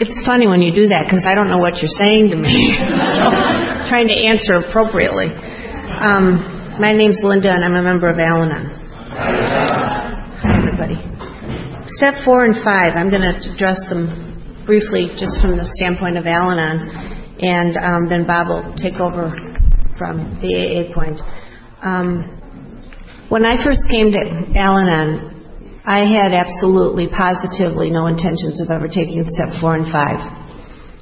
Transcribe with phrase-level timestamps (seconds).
[0.00, 2.52] it's funny when you do that because I don't know what you're saying to me.
[2.76, 3.24] so,
[3.88, 5.32] trying to answer appropriately.
[5.32, 8.68] Um, my name's Linda, and I'm a member of Al Anon.
[9.16, 11.00] Hi, everybody.
[11.96, 16.26] Step four and five, I'm going to address them briefly just from the standpoint of
[16.26, 19.32] Al Anon, and um, then Bob will take over
[19.96, 21.16] from the AA point.
[21.80, 22.36] Um,
[23.30, 24.20] when I first came to
[24.58, 25.35] Al Anon,
[25.86, 30.18] I had absolutely, positively no intentions of ever taking step four and five.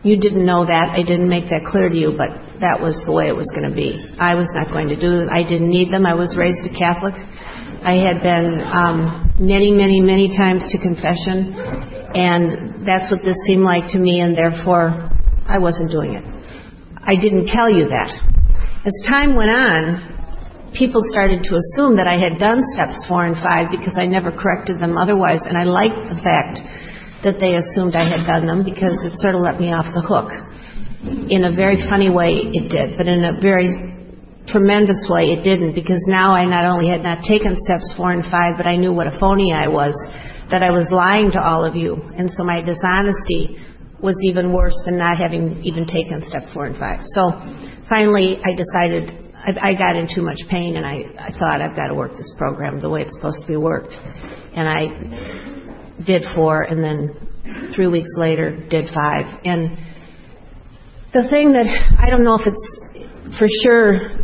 [0.05, 0.93] You didn't know that.
[0.93, 3.65] I didn't make that clear to you, but that was the way it was going
[3.65, 3.97] to be.
[4.21, 5.33] I was not going to do it.
[5.33, 6.05] I didn't need them.
[6.05, 7.17] I was raised a Catholic.
[7.17, 11.57] I had been um, many, many, many times to confession,
[12.13, 15.09] and that's what this seemed like to me, and therefore
[15.49, 16.25] I wasn't doing it.
[17.01, 18.13] I didn't tell you that.
[18.85, 20.14] As time went on,
[20.75, 24.35] people started to assume that I had done steps four and five because I never
[24.35, 26.59] corrected them otherwise, and I liked the fact
[27.23, 30.03] that they assumed I had done them because it sort of let me off the
[30.03, 30.29] hook.
[31.31, 33.71] In a very funny way, it did, but in a very
[34.51, 38.25] tremendous way, it didn't because now I not only had not taken steps four and
[38.27, 39.97] five, but I knew what a phony I was,
[40.51, 43.57] that I was lying to all of you, and so my dishonesty
[44.03, 47.01] was even worse than not having even taken step four and five.
[47.17, 47.33] So
[47.89, 51.05] finally, I decided I, got in too much pain, and I,
[51.39, 53.93] thought I've got to work this program the way it's supposed to be worked.
[53.93, 59.27] And I did four, and then three weeks later did five.
[59.45, 59.77] And
[61.13, 61.67] the thing that
[61.99, 64.17] I don't know if it's for sure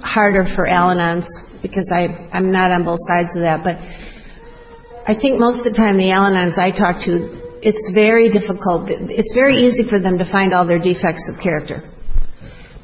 [0.00, 1.26] harder for Al-Anons
[1.62, 3.76] because I, I'm not on both sides of that, but
[5.08, 8.90] I think most of the time the Al-Anons I talk to, it's very difficult.
[8.90, 11.95] It's very easy for them to find all their defects of character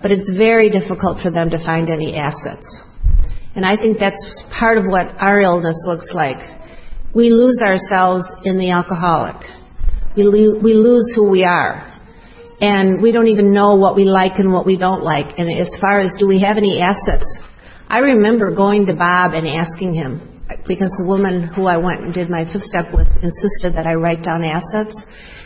[0.03, 2.67] but it's very difficult for them to find any assets.
[3.55, 6.39] And I think that's part of what our illness looks like.
[7.14, 9.36] We lose ourselves in the alcoholic.
[10.17, 11.89] We, lo- we lose who we are.
[12.61, 15.39] And we don't even know what we like and what we don't like.
[15.39, 17.27] And as far as do we have any assets,
[17.89, 22.14] I remember going to Bob and asking him, because the woman who I went and
[22.14, 24.95] did my fifth step with insisted that I write down assets.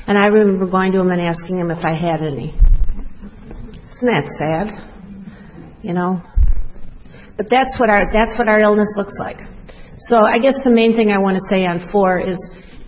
[0.06, 2.54] And I remember going to him and asking him if I had any.
[3.96, 5.80] Isn't that sad?
[5.82, 6.22] You know?
[7.36, 9.38] But that's what our that's what our illness looks like.
[9.98, 12.38] So I guess the main thing I want to say on four is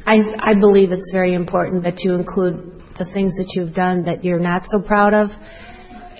[0.06, 4.24] I I believe it's very important that you include the things that you've done that
[4.24, 5.30] you're not so proud of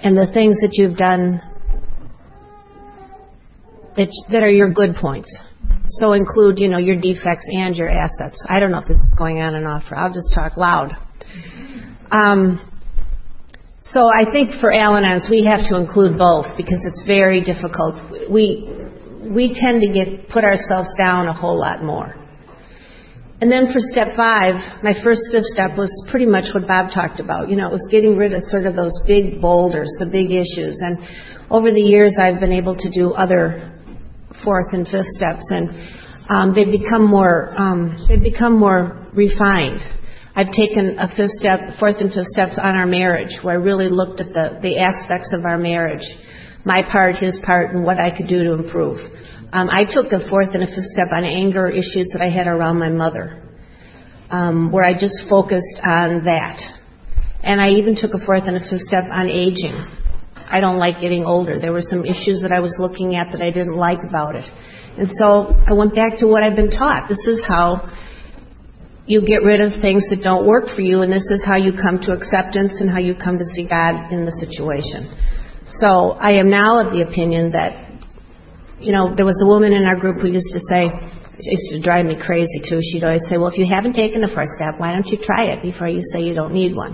[0.03, 1.43] and the things that you've done
[3.97, 5.37] that that are your good points.
[5.91, 8.43] So include, you know, your defects and your assets.
[8.49, 9.85] I don't know if this is going on and off.
[9.91, 10.93] I'll just talk loud.
[12.11, 12.68] Um,
[13.81, 17.95] so I think for Al-Anons, we have to include both because it's very difficult.
[18.31, 18.69] We
[19.23, 22.15] we tend to get put ourselves down a whole lot more.
[23.41, 27.21] And then for step five, my first fifth step was pretty much what Bob talked
[27.21, 27.49] about.
[27.49, 30.81] You know, it was getting rid of sort of those big boulders, the big issues.
[30.83, 30.99] And
[31.49, 33.81] over the years, I've been able to do other
[34.43, 35.71] fourth and fifth steps, and
[36.29, 39.81] um, they've become more um, they've become more refined.
[40.39, 43.89] I've taken a fifth step, fourth and fifth steps on our marriage, where I really
[43.89, 46.07] looked at the, the aspects of our marriage,
[46.65, 48.99] my part, his part, and what I could do to improve.
[49.53, 52.47] Um, I took a fourth and a fifth step on anger issues that I had
[52.47, 53.43] around my mother,
[54.31, 56.63] um, where I just focused on that.
[57.43, 59.75] And I even took a fourth and a fifth step on aging.
[60.37, 61.59] I don't like getting older.
[61.59, 64.47] There were some issues that I was looking at that I didn't like about it.
[64.99, 67.09] And so I went back to what I've been taught.
[67.09, 67.91] This is how
[69.09, 71.73] you get rid of things that don't work for you, and this is how you
[71.73, 75.09] come to acceptance and how you come to see God in the situation.
[75.81, 77.89] So I am now of the opinion that,
[78.79, 81.73] you know, there was a woman in our group who used to say, it used
[81.73, 82.85] to drive me crazy too.
[82.85, 85.57] She'd always say, well, if you haven't taken the first step, why don't you try
[85.57, 86.93] it before you say you don't need one?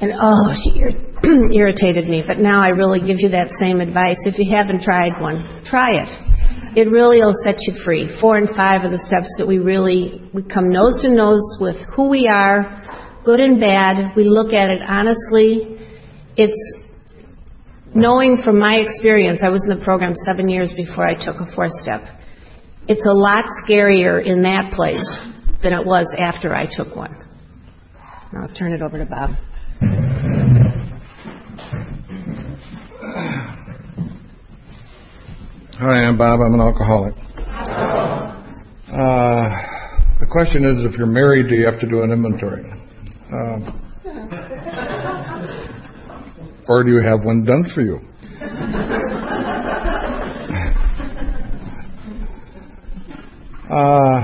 [0.00, 0.96] And oh, she ir-
[1.52, 2.24] irritated me.
[2.24, 4.16] But now I really give you that same advice.
[4.24, 6.08] If you haven't tried one, try it
[6.78, 8.08] it really will set you free.
[8.20, 11.74] Four and five are the steps that we really we come nose to nose with
[11.96, 14.14] who we are, good and bad.
[14.14, 15.76] We look at it honestly.
[16.36, 16.76] It's
[17.96, 19.40] knowing from my experience.
[19.42, 22.02] I was in the program seven years before I took a fourth step.
[22.86, 25.04] It's a lot scarier in that place
[25.64, 27.12] than it was after I took one.
[28.38, 30.67] I'll turn it over to Bob.
[35.80, 36.40] Hi, I'm Bob.
[36.40, 37.14] I'm an alcoholic.
[38.88, 39.48] Uh,
[40.18, 42.64] the question is, if you're married, do you have to do an inventory?
[43.32, 43.62] Um,
[46.66, 48.00] or do you have one done for you?
[53.70, 54.20] Uh,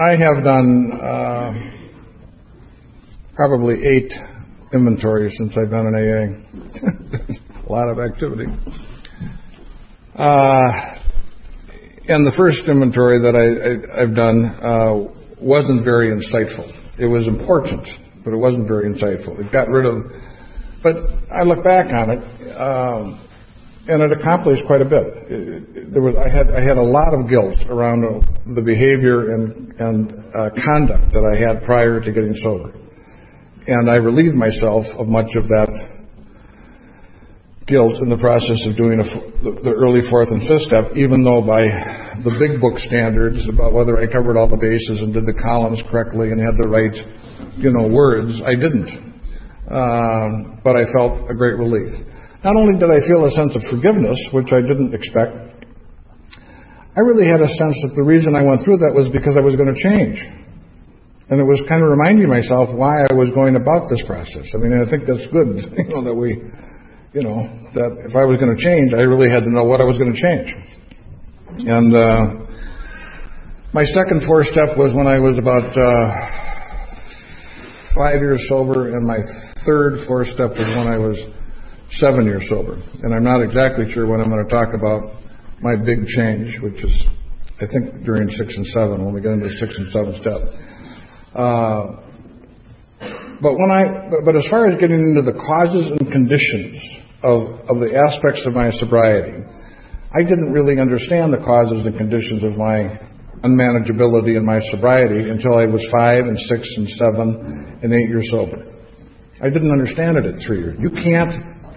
[0.00, 1.52] I have done uh,
[3.36, 4.10] probably eight
[4.72, 7.66] inventories since I've been in AA.
[7.68, 8.46] a lot of activity.
[10.14, 10.98] Uh,
[12.08, 15.08] and the first inventory that I, have done uh,
[15.40, 16.68] wasn't very insightful.
[16.98, 17.88] It was important,
[18.24, 19.38] but it wasn't very insightful.
[19.40, 20.04] It got rid of,
[20.82, 20.96] but
[21.32, 22.22] I look back on it,
[22.60, 23.28] um,
[23.88, 25.06] and it accomplished quite a bit.
[25.30, 28.04] It, there was, I had, I had a lot of guilt around
[28.54, 32.74] the behavior and, and uh, conduct that I had prior to getting sober.
[33.66, 36.01] And I relieved myself of much of that
[37.72, 39.06] guilt in the process of doing a,
[39.64, 41.64] the, early fourth and fifth step, even though by
[42.20, 45.80] the big book standards about whether I covered all the bases and did the columns
[45.88, 46.92] correctly and had the right,
[47.56, 48.92] you know, words, I didn't.
[49.64, 51.88] Uh, but I felt a great relief.
[52.44, 55.32] Not only did I feel a sense of forgiveness, which I didn't expect,
[56.92, 59.40] I really had a sense that the reason I went through that was because I
[59.40, 60.20] was going to change.
[61.32, 64.44] And it was kind of reminding myself why I was going about this process.
[64.52, 65.56] I mean, I think that's good,
[65.88, 66.36] you know, that we,
[67.12, 67.44] you know,
[67.74, 69.98] that if I was going to change, I really had to know what I was
[69.98, 70.48] going to change.
[71.68, 72.48] And uh,
[73.74, 76.08] my second four step was when I was about uh,
[77.94, 79.20] five years sober, and my
[79.66, 81.20] third four step was when I was
[82.00, 82.80] seven years sober.
[83.04, 85.20] And I'm not exactly sure when I'm going to talk about
[85.60, 86.96] my big change, which is,
[87.60, 90.40] I think, during six and seven, when we get into the six and seven step.
[91.36, 92.08] Uh,
[93.42, 97.94] but when I, but as far as getting into the causes and conditions of, the
[97.94, 99.44] aspects of my sobriety.
[100.14, 103.00] I didn't really understand the causes and conditions of my
[103.42, 108.28] unmanageability and my sobriety until I was five and six and seven and eight years
[108.30, 108.68] sober.
[109.40, 110.78] I didn't understand it at three years.
[110.78, 111.32] You can't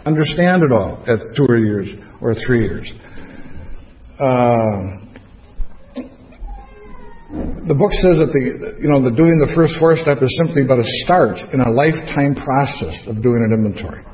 [0.05, 1.87] understand it all at two years
[2.21, 2.91] or three years.
[4.19, 5.05] Uh,
[7.67, 10.63] the book says that the you know the doing the first four step is simply
[10.63, 14.05] but a start in a lifetime process of doing an inventory.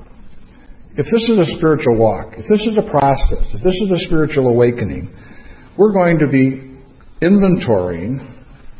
[0.97, 3.99] If this is a spiritual walk, if this is a process, if this is a
[4.05, 5.13] spiritual awakening,
[5.77, 6.77] we're going to be
[7.23, 8.19] inventorying.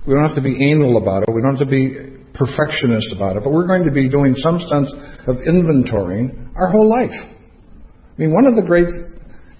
[0.06, 1.30] We don't have to be anal about it.
[1.34, 4.60] We don't have to be perfectionist about it, but we're going to be doing some
[4.60, 4.92] sense
[5.28, 7.16] of inventorying our whole life.
[7.16, 8.88] I mean, one of the great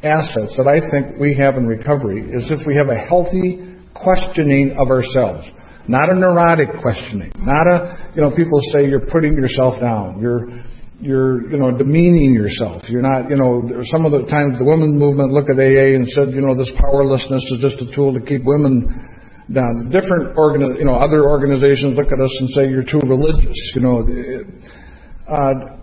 [0.04, 4.76] assets that I think we have in recovery is if we have a healthy questioning
[4.78, 5.48] of ourselves.
[5.88, 7.32] Not a neurotic questioning.
[7.38, 10.20] Not a, you know, people say you're putting yourself down.
[10.22, 10.48] You're,
[11.02, 12.84] you're, you know, demeaning yourself.
[12.88, 16.08] You're not, you know, some of the times the women's movement look at AA and
[16.14, 18.86] said, you know, this powerlessness is just a tool to keep women
[19.50, 19.90] down.
[19.90, 23.58] Different organ, you know, other organizations look at us and say you're too religious.
[23.74, 24.06] You know,
[25.26, 25.82] uh,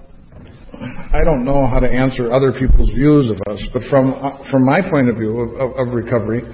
[1.11, 4.65] I don't know how to answer other people's views of us, but from uh, from
[4.65, 6.47] my point of view of, of, of recovery,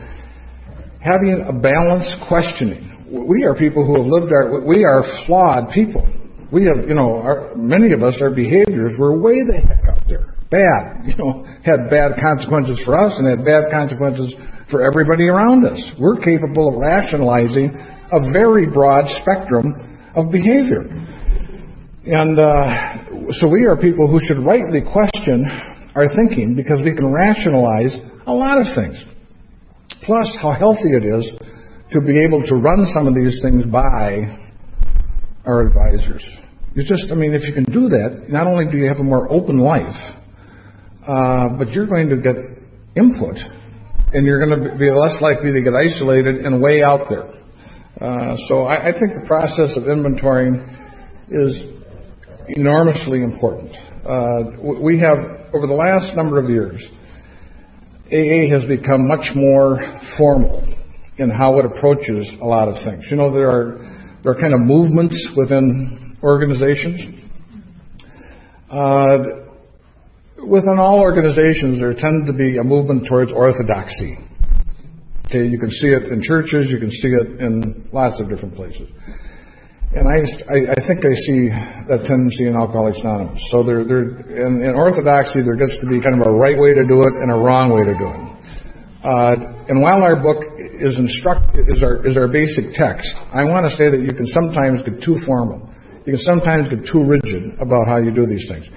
[1.04, 2.90] having a balanced questioning.
[3.04, 6.08] We are people who have lived our, we are flawed people
[6.54, 10.06] we have, you know, our, many of us, our behaviors were way the heck out
[10.06, 10.38] there.
[10.54, 14.32] Bad, you know, had bad consequences for us and had bad consequences
[14.70, 15.82] for everybody around us.
[15.98, 19.74] We're capable of rationalizing a very broad spectrum
[20.14, 20.86] of behavior.
[22.06, 25.46] And uh, so we are people who should rightly question
[25.96, 27.98] our thinking because we can rationalize
[28.28, 29.02] a lot of things.
[30.02, 31.28] Plus, how healthy it is
[31.90, 34.38] to be able to run some of these things by
[35.46, 36.24] our advisors.
[36.76, 39.04] It's just, I mean, if you can do that, not only do you have a
[39.04, 39.94] more open life,
[41.06, 42.34] uh, but you're going to get
[42.96, 43.36] input,
[44.12, 47.30] and you're going to be less likely to get isolated and way out there.
[48.00, 50.66] Uh, so I, think the process of inventorying
[51.30, 51.62] is
[52.48, 53.70] enormously important.
[54.04, 55.18] Uh, we have,
[55.54, 56.82] over the last number of years,
[58.10, 59.78] AA has become much more
[60.18, 60.66] formal
[61.18, 63.04] in how it approaches a lot of things.
[63.10, 63.78] You know, there are
[64.24, 67.20] there are kind of movements within organizations.
[68.70, 69.44] Uh,
[70.40, 74.18] within all organizations, there tends to be a movement towards orthodoxy.
[75.26, 78.56] Okay, you can see it in churches, you can see it in lots of different
[78.56, 78.88] places.
[79.94, 80.18] And I,
[80.50, 81.54] I, think I see
[81.86, 83.38] that tendency in Alcoholics Anonymous.
[83.54, 86.74] So there, there, in, in orthodoxy, there gets to be kind of a right way
[86.74, 88.22] to do it and a wrong way to do it.
[89.06, 93.68] Uh, and while our book is instruct is our is our basic text, I want
[93.68, 95.70] to say that you can sometimes get too formal.
[96.04, 98.68] You can sometimes get too rigid about how you do these things.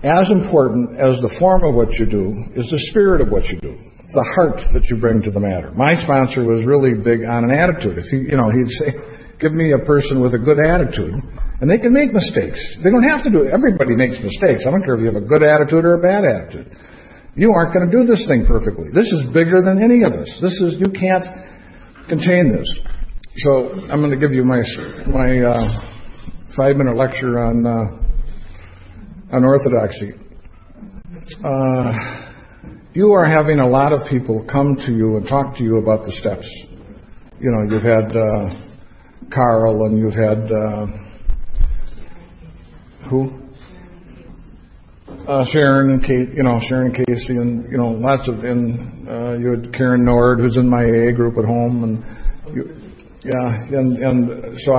[0.00, 3.60] As important as the form of what you do is the spirit of what you
[3.60, 3.76] do,
[4.16, 5.72] the heart that you bring to the matter.
[5.76, 8.00] My sponsor was really big on an attitude.
[8.00, 8.96] If he, you know, he'd say,
[9.40, 11.20] "Give me a person with a good attitude,"
[11.60, 12.60] and they can make mistakes.
[12.80, 13.52] They don't have to do it.
[13.52, 14.64] Everybody makes mistakes.
[14.64, 16.72] I don't care if you have a good attitude or a bad attitude.
[17.34, 18.88] You aren't going to do this thing perfectly.
[18.92, 20.28] This is bigger than any of us.
[20.40, 21.24] This is you can't
[22.08, 22.68] contain this.
[23.44, 24.64] So I'm going to give you my
[25.12, 25.44] my.
[25.44, 25.92] Uh,
[26.56, 30.12] five minute lecture on uh, on orthodoxy.
[31.44, 31.92] Uh,
[32.94, 36.02] you are having a lot of people come to you and talk to you about
[36.04, 36.48] the steps.
[37.38, 38.48] You know, you've had uh,
[39.30, 40.86] Carl and you've had uh,
[43.10, 43.42] who?
[45.28, 49.08] Uh, Sharon and Kate, you know, Sharon and Casey, and you know, lots of, and
[49.08, 52.85] uh, you had Karen Nord, who's in my AA group at home, and you,
[53.26, 54.72] yeah, and so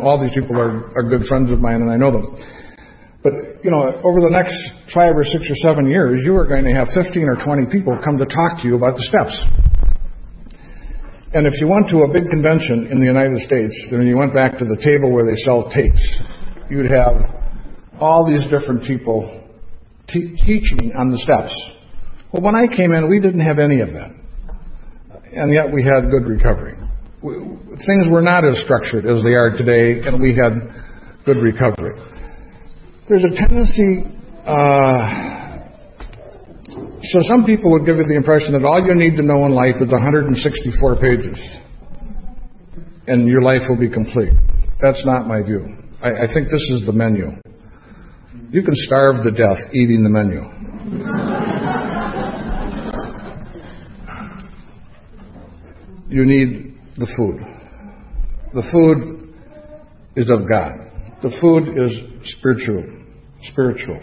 [0.00, 2.36] all these people are good friends of mine, and I know them.
[3.22, 4.56] But you know, over the next
[4.94, 7.98] five or six or seven years, you are going to have 15 or 20 people
[8.02, 9.36] come to talk to you about the steps.
[11.32, 14.34] And if you went to a big convention in the United States, and you went
[14.34, 16.02] back to the table where they sell tapes,
[16.70, 17.20] you'd have
[18.00, 19.28] all these different people
[20.08, 21.52] te- teaching on the steps.
[22.32, 24.10] Well, when I came in, we didn't have any of that.
[25.32, 26.74] And yet we had good recovery.
[27.22, 30.52] Things were not as structured as they are today, and we had
[31.26, 32.00] good recovery.
[33.08, 34.04] There's a tendency,
[34.46, 35.58] uh,
[37.02, 39.52] so some people would give you the impression that all you need to know in
[39.52, 41.38] life is 164 pages,
[43.06, 44.32] and your life will be complete.
[44.80, 45.76] That's not my view.
[46.02, 47.32] I, I think this is the menu.
[48.50, 50.40] You can starve to death eating the menu.
[56.08, 56.69] you need
[57.00, 57.40] the food.
[58.52, 59.32] The food
[60.16, 60.76] is of God.
[61.22, 61.96] The food is
[62.36, 62.84] spiritual.
[63.50, 64.00] Spiritual.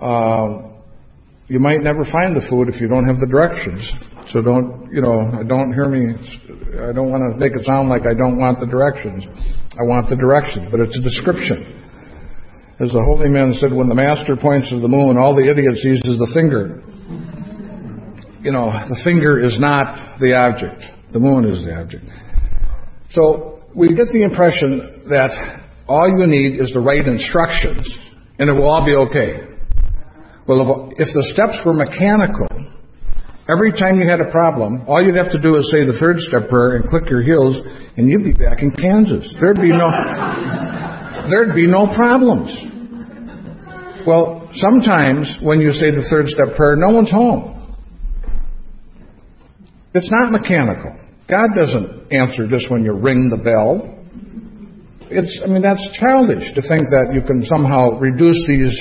[0.00, 0.70] Uh,
[1.48, 3.82] you might never find the food if you don't have the directions.
[4.28, 6.14] So don't, you know, don't hear me.
[6.78, 9.26] I don't want to make it sound like I don't want the directions.
[9.74, 11.74] I want the directions, but it's a description.
[12.78, 15.74] As the holy man said, when the master points to the moon, all the idiot
[15.82, 16.80] sees is the finger.
[18.42, 20.99] You know, the finger is not the object.
[21.12, 22.04] The moon is the object.
[23.10, 25.30] So we get the impression that
[25.88, 27.82] all you need is the right instructions
[28.38, 29.50] and it will all be okay.
[30.46, 32.46] Well, if the steps were mechanical,
[33.50, 36.18] every time you had a problem, all you'd have to do is say the third
[36.20, 37.58] step prayer and click your heels
[37.96, 39.26] and you'd be back in Kansas.
[39.40, 39.90] There'd be no,
[41.30, 42.54] there'd be no problems.
[44.06, 47.59] Well, sometimes when you say the third step prayer, no one's home.
[49.94, 50.96] It's not mechanical.
[51.28, 53.96] God doesn't answer just when you ring the bell.
[55.10, 58.74] It's, I mean, that's childish to think that you can somehow reduce these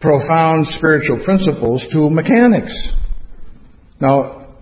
[0.00, 2.72] profound spiritual principles to mechanics.
[4.00, 4.56] Now,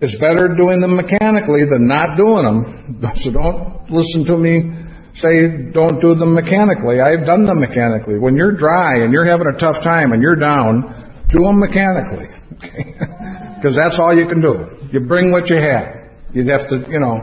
[0.00, 3.12] it's better doing them mechanically than not doing them.
[3.22, 4.82] So don't listen to me
[5.16, 7.00] say don't do them mechanically.
[7.00, 8.18] I've done them mechanically.
[8.18, 12.26] When you're dry and you're having a tough time and you're down, do them mechanically.
[13.62, 14.90] Because that's all you can do.
[14.90, 16.10] You bring what you have.
[16.34, 17.22] You'd have to, you know.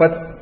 [0.00, 0.40] But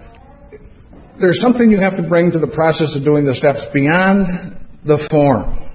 [1.18, 4.54] there's something you have to bring to the process of doing the steps beyond
[4.86, 5.66] the form.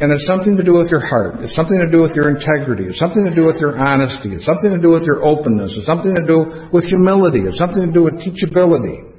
[0.00, 1.46] And it's something to do with your heart.
[1.46, 2.90] It's something to do with your integrity.
[2.90, 4.34] It's something to do with your honesty.
[4.34, 5.78] It's something to do with your openness.
[5.78, 7.46] It's something to do with humility.
[7.46, 9.12] It's something to do with teachability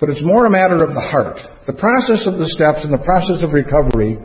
[0.00, 1.38] but it's more a matter of the heart.
[1.66, 4.18] The process of the steps and the process of recovery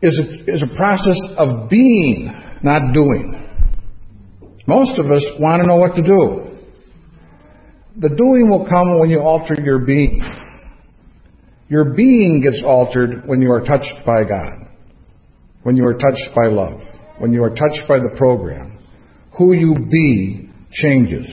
[0.00, 3.48] is a, is a process of being, not doing.
[4.66, 6.58] Most of us want to know what to do.
[8.00, 10.22] The doing will come when you alter your being.
[11.68, 14.52] Your being gets altered when you are touched by God,
[15.62, 16.80] when you are touched by love,
[17.18, 18.78] when you are touched by the program.
[19.38, 21.26] Who you be changes.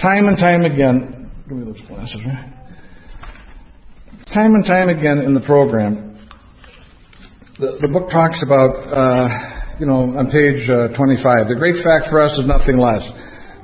[0.00, 1.16] Time and time again,
[1.48, 2.52] Give me those glasses, right?
[4.34, 6.18] Time and time again in the program,
[7.60, 12.08] the, the book talks about, uh, you know, on page uh, 25, the great fact
[12.08, 13.04] for us is nothing less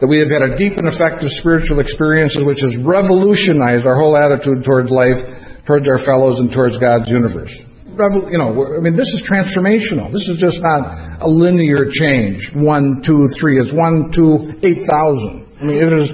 [0.02, 4.18] that we have had a deep and effective spiritual experience which has revolutionized our whole
[4.18, 5.14] attitude towards life,
[5.62, 7.54] towards our fellows, and towards God's universe.
[7.86, 10.10] You know, I mean, this is transformational.
[10.10, 12.50] This is just not a linear change.
[12.50, 13.60] One, two, three.
[13.62, 15.46] It's one, two, eight thousand.
[15.60, 16.08] I mean, it is,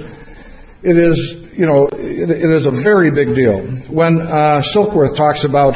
[0.83, 1.17] it is
[1.57, 3.59] you know, it, it is a very big deal.
[3.91, 5.75] When uh, Silkworth talks about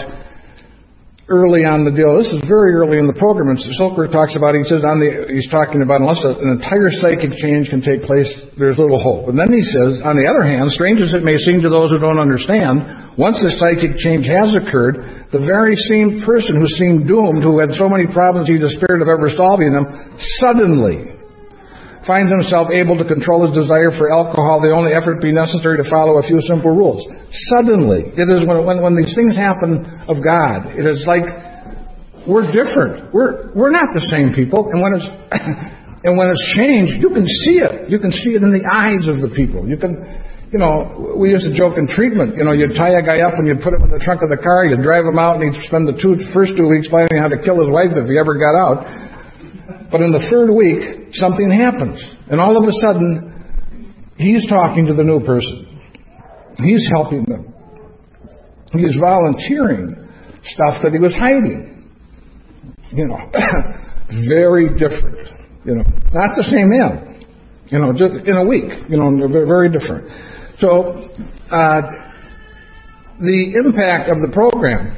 [1.31, 4.59] early on the deal, this is very early in the program, and Silkworth talks about,
[4.59, 8.27] he says, on the, he's talking about unless an entire psychic change can take place,
[8.59, 9.31] there's little hope.
[9.31, 11.95] And then he says, on the other hand, strange as it may seem to those
[11.95, 17.07] who don't understand, once the psychic change has occurred, the very same person who seemed
[17.07, 19.87] doomed, who had so many problems he despaired of ever solving them,
[20.43, 21.22] suddenly
[22.05, 25.87] finds himself able to control his desire for alcohol, the only effort be necessary to
[25.89, 26.99] follow a few simple rules.
[27.55, 31.23] Suddenly, it is when, when, when these things happen of God, it is like
[32.27, 33.11] we're different.
[33.13, 34.67] We're, we're not the same people.
[34.71, 35.07] And when it's,
[36.07, 37.91] and when it's changed, you can see it.
[37.91, 39.67] You can see it in the eyes of the people.
[39.67, 39.99] You can,
[40.51, 42.35] you know, we used to joke in treatment.
[42.39, 44.31] You know, you'd tie a guy up and you'd put him in the trunk of
[44.31, 47.19] the car, you'd drive him out, and he'd spend the two, first two weeks planning
[47.19, 49.12] how to kill his wife if he ever got out.
[49.93, 52.01] But in the third week, something happens.
[52.25, 53.29] And all of a sudden,
[54.17, 55.69] he's talking to the new person.
[56.57, 57.53] He's helping them.
[58.73, 59.93] He's volunteering
[60.49, 61.93] stuff that he was hiding.
[62.89, 63.29] You know,
[64.27, 65.29] very different.
[65.63, 67.25] You know, not the same man.
[67.67, 68.89] You know, just in a week.
[68.89, 70.09] You know, they're very different.
[70.57, 71.05] So,
[71.53, 71.81] uh,
[73.19, 74.89] the impact of the program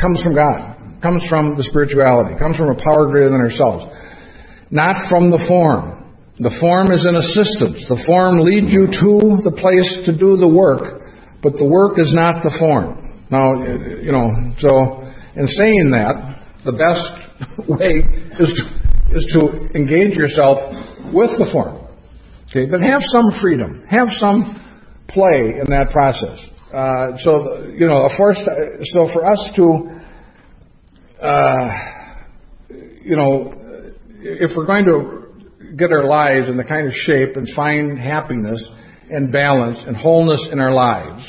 [0.00, 0.75] comes from God,
[1.06, 3.86] comes from the spirituality, comes from a power greater than ourselves,
[4.72, 6.02] not from the form.
[6.38, 7.86] The form is an assistance.
[7.88, 9.14] The form leads you to
[9.46, 11.06] the place to do the work,
[11.42, 13.22] but the work is not the form.
[13.30, 15.06] Now, you know, so
[15.38, 17.06] in saying that, the best
[17.70, 18.02] way
[18.42, 18.62] is to,
[19.14, 20.58] is to engage yourself
[21.14, 21.86] with the form.
[22.50, 24.58] Okay, but have some freedom, have some
[25.08, 26.38] play in that process.
[26.74, 28.42] Uh, so you know, a forced.
[28.92, 29.96] So for us to,
[33.04, 33.54] you know,
[34.20, 38.62] if we're going to get our lives in the kind of shape and find happiness
[39.10, 41.24] and balance and wholeness in our lives,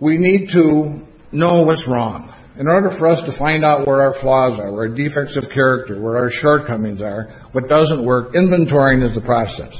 [0.00, 2.32] we need to know what's wrong.
[2.58, 5.50] In order for us to find out where our flaws are, where our defects of
[5.52, 9.74] character, where our shortcomings are, what doesn't work, inventorying is the process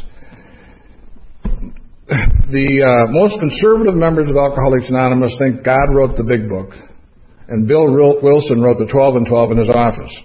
[2.50, 6.70] the uh, most conservative members of Alcoholics Anonymous think God wrote the big book,
[7.48, 7.86] and Bill
[8.22, 10.22] Wilson wrote the 12 and 12 in his office.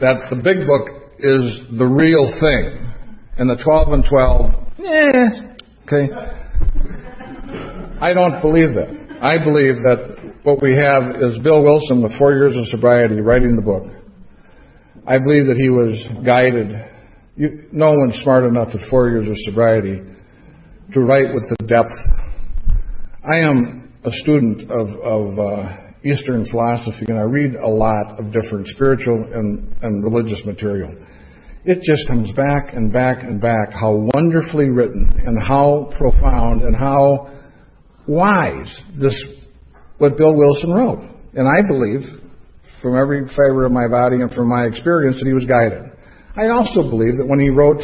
[0.00, 0.88] that the big book
[1.18, 2.94] is the real thing,
[3.38, 5.30] and the 12 and 12, eh,
[5.86, 6.12] okay.
[8.00, 9.18] I don't believe that.
[9.20, 13.56] I believe that what we have is Bill Wilson with four years of sobriety writing
[13.56, 13.84] the book.
[15.06, 15.92] I believe that he was
[16.24, 16.90] guided
[17.36, 20.00] you, no one's smart enough at four years of sobriety
[20.92, 21.90] to write with the depth.
[23.28, 28.30] I am a student of, of uh, Eastern philosophy, and I read a lot of
[28.32, 30.94] different spiritual and, and religious material.
[31.64, 36.76] It just comes back and back and back how wonderfully written and how profound and
[36.76, 37.32] how
[38.06, 39.18] wise this
[39.96, 41.08] what Bill Wilson wrote.
[41.32, 42.02] And I believe,
[42.82, 45.90] from every fiber of my body and from my experience, that he was guided.
[46.36, 47.80] I also believe that when he wrote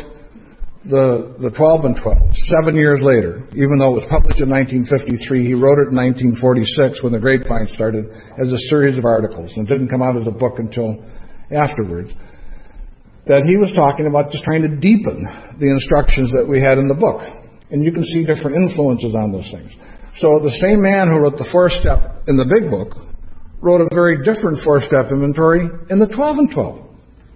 [0.85, 2.17] the, the 12 and 12,
[2.49, 5.97] seven years later, even though it was published in 1953, he wrote it in
[6.41, 8.09] 1946 when the grapevine started
[8.41, 10.97] as a series of articles and didn't come out as a book until
[11.53, 12.09] afterwards.
[13.29, 15.29] That he was talking about just trying to deepen
[15.61, 17.21] the instructions that we had in the book.
[17.69, 19.71] And you can see different influences on those things.
[20.17, 22.97] So the same man who wrote the four step in the big book
[23.61, 26.90] wrote a very different four step inventory in the 12 and 12.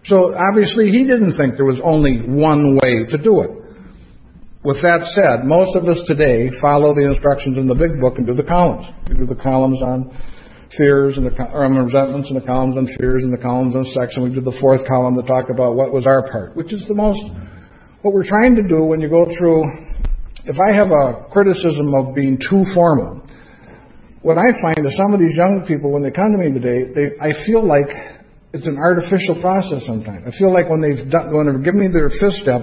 [0.05, 3.51] So obviously he didn't think there was only one way to do it.
[4.65, 8.27] With that said, most of us today follow the instructions in the big book and
[8.27, 8.89] do the columns.
[9.09, 10.09] We do the columns on
[10.77, 13.85] fears and the, or on resentments and the columns on fears and the columns on
[13.93, 16.73] sex, and we do the fourth column to talk about what was our part, which
[16.73, 17.21] is the most,
[18.03, 19.65] what we're trying to do when you go through,
[20.45, 23.21] if I have a criticism of being too formal,
[24.23, 26.89] what I find is some of these young people, when they come to me today,
[26.89, 27.89] they, I feel like
[28.55, 30.23] it's an artificial process sometimes.
[30.31, 32.63] I feel like when they've done, when they've given me their fifth step,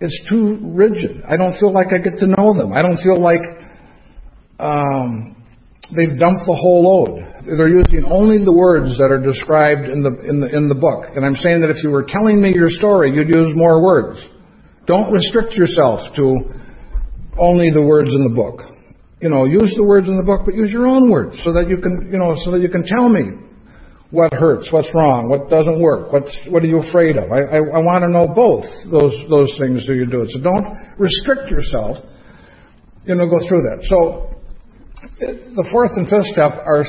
[0.00, 1.20] it's too rigid.
[1.28, 2.72] I don't feel like I get to know them.
[2.72, 3.44] I don't feel like
[4.58, 5.36] um,
[5.92, 7.20] they've dumped the whole load.
[7.44, 11.12] They're using only the words that are described in the in the in the book.
[11.12, 14.24] And I'm saying that if you were telling me your story, you'd use more words.
[14.86, 16.48] Don't restrict yourself to
[17.36, 18.64] only the words in the book.
[19.20, 21.68] You know, use the words in the book, but use your own words so that
[21.68, 23.49] you can, you know, so that you can tell me
[24.10, 27.30] what hurts, what's wrong, what doesn't work, what's, what are you afraid of.
[27.30, 30.30] I, I, I want to know both those, those things do you do it.
[30.30, 30.66] So don't
[30.98, 31.98] restrict yourself.
[33.06, 33.86] You know, go through that.
[33.88, 34.34] So
[35.20, 36.84] the fourth and fifth step are,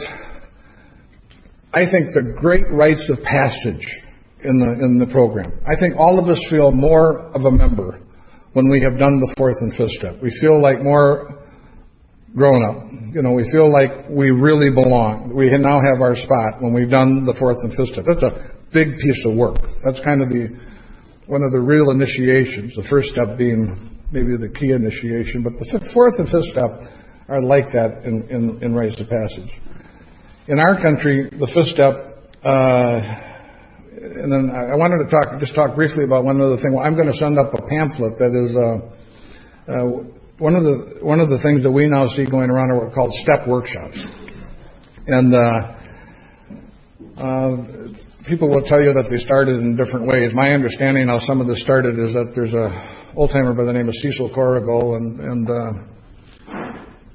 [1.73, 3.85] I think, the great rites of passage
[4.43, 5.53] in the, in the program.
[5.65, 8.01] I think all of us feel more of a member
[8.53, 10.21] when we have done the fourth and fifth step.
[10.21, 11.40] We feel like more
[12.35, 12.91] grown up.
[13.13, 15.35] You know, we feel like we really belong.
[15.35, 18.05] We now have our spot when we've done the fourth and fifth step.
[18.07, 19.59] That's a big piece of work.
[19.83, 20.55] That's kind of the
[21.27, 22.75] one of the real initiations.
[22.75, 26.71] The first step being maybe the key initiation, but the fifth, fourth and fifth step
[27.27, 29.51] are like that in, in, in rites of passage.
[30.47, 32.99] In our country, the fifth step, uh,
[34.01, 36.73] and then I wanted to talk, just talk briefly about one other thing.
[36.75, 38.79] Well, I'm going to send up a pamphlet that is uh,
[39.71, 42.81] uh, one of the one of the things that we now see going around are
[42.81, 43.93] what are called step workshops,
[45.05, 45.77] and uh,
[47.21, 47.57] uh,
[48.25, 50.33] people will tell you that they started in different ways.
[50.33, 52.73] My understanding how some of this started is that there's a
[53.15, 55.73] old timer by the name of Cecil Corrigal and, and uh,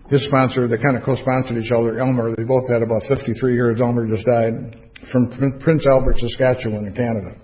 [0.09, 2.31] his sponsor, they kind of co-sponsored each other, Elmer.
[2.37, 3.81] They both had about 53 years.
[3.81, 4.79] Elmer just died
[5.11, 7.35] from Prince Albert, Saskatchewan in Canada.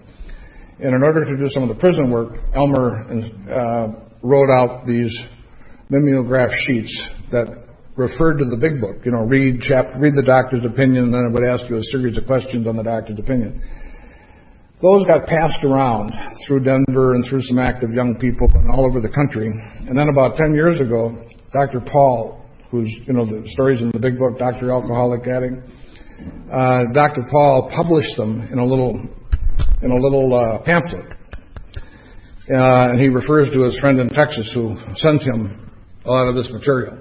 [0.78, 3.02] And in order to do some of the prison work, Elmer
[3.50, 3.88] uh,
[4.22, 5.10] wrote out these
[5.92, 6.90] mimeograph sheets
[7.30, 7.52] that
[7.96, 9.04] referred to the big book.
[9.04, 12.24] You know, read the doctor's opinion, and then it would ask you a series of
[12.24, 13.60] questions on the doctor's opinion.
[14.80, 16.10] Those got passed around
[16.48, 19.46] through Denver and through some active young people and all over the country.
[19.86, 21.14] And then about 10 years ago,
[21.52, 21.80] Dr.
[21.80, 24.72] Paul, who's, you know, the stories in the big book, Dr.
[24.72, 25.62] Alcoholic Addict,
[26.50, 27.22] uh, Dr.
[27.30, 28.98] Paul published them in a little,
[29.82, 31.12] in a little uh, pamphlet.
[32.50, 35.61] Uh, and he refers to his friend in Texas who sent him
[36.04, 36.98] a lot of this material.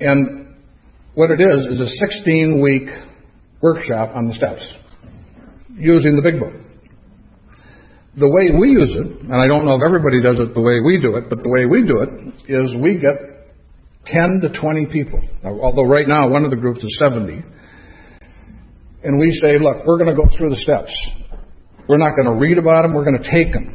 [0.00, 0.56] And
[1.14, 2.88] what it is, is a 16 week
[3.60, 4.62] workshop on the steps
[5.74, 6.54] using the big book.
[8.16, 10.78] The way we use it, and I don't know if everybody does it the way
[10.78, 12.10] we do it, but the way we do it
[12.50, 13.14] is we get
[14.06, 15.20] 10 to 20 people.
[15.42, 17.44] Now, although right now one of the groups is 70.
[19.04, 20.90] And we say, look, we're going to go through the steps.
[21.88, 23.74] We're not going to read about them, we're going to take them.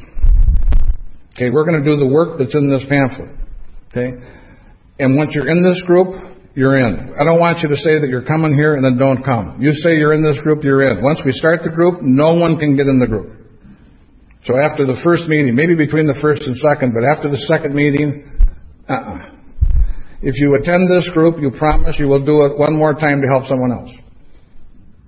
[1.35, 3.42] Okay, we're going to do the work that's in this pamphlet.
[3.93, 4.17] Okay?
[4.99, 7.13] And once you're in this group, you're in.
[7.13, 9.61] I don't want you to say that you're coming here and then don't come.
[9.61, 11.03] You say you're in this group, you're in.
[11.03, 13.37] Once we start the group, no one can get in the group.
[14.45, 17.73] So after the first meeting, maybe between the first and second, but after the second
[17.73, 18.25] meeting,
[18.89, 19.29] uh-uh.
[20.21, 23.27] If you attend this group, you promise you will do it one more time to
[23.27, 23.91] help someone else.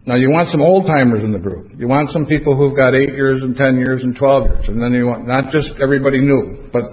[0.06, 1.72] Now you want some old timers in the group.
[1.78, 4.82] You want some people who've got eight years and ten years and twelve years, and
[4.82, 6.84] then you want not just everybody new, but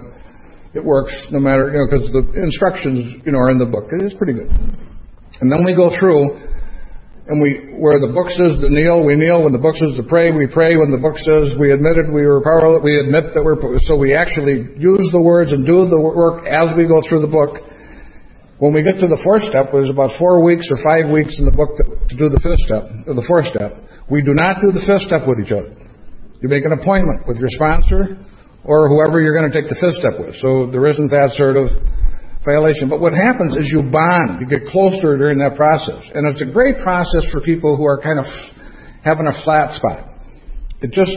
[0.73, 3.93] it works no matter, you know, because the instructions, you know, are in the book.
[3.93, 4.49] It is pretty good.
[5.41, 6.33] And then we go through,
[7.29, 9.45] and we, where the book says to kneel, we kneel.
[9.45, 10.73] When the book says to pray, we pray.
[10.77, 14.17] When the book says we admitted we were powerless, we admit that we're, so we
[14.17, 17.61] actually use the words and do the work as we go through the book.
[18.57, 21.45] When we get to the fourth step, there's about four weeks or five weeks in
[21.45, 23.77] the book to do the fifth step, or the fourth step.
[24.09, 25.73] We do not do the fifth step with each other.
[26.41, 28.17] You make an appointment with your sponsor
[28.65, 30.35] or whoever you're going to take the fifth step with.
[30.39, 31.67] So there isn't that sort of
[32.45, 32.87] violation.
[32.87, 36.03] But what happens is you bond, you get closer during that process.
[36.13, 38.25] And it's a great process for people who are kind of
[39.03, 40.15] having a flat spot.
[40.79, 41.11] It just,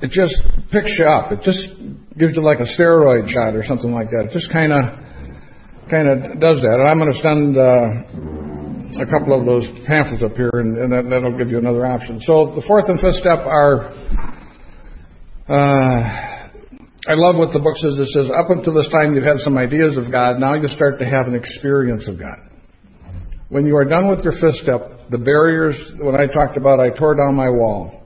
[0.00, 0.36] it just
[0.72, 1.32] picks you up.
[1.32, 1.60] It just
[2.16, 4.28] gives you like a steroid shot or something like that.
[4.28, 4.96] It just kind of,
[5.92, 6.76] kind of does that.
[6.80, 10.92] And I'm going to send uh, a couple of those pamphlets up here, and, and
[10.92, 12.20] that, that'll give you another option.
[12.24, 13.92] So the fourth and fifth step are.
[15.48, 16.35] Uh,
[17.06, 17.94] I love what the book says.
[17.98, 20.40] It says, up until this time, you've had some ideas of God.
[20.40, 22.34] Now you start to have an experience of God.
[23.48, 26.90] When you are done with your fifth step, the barriers, when I talked about, I
[26.90, 28.02] tore down my wall.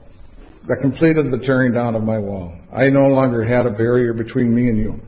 [0.69, 2.53] I completed the tearing down of my wall.
[2.71, 4.99] I no longer had a barrier between me and you.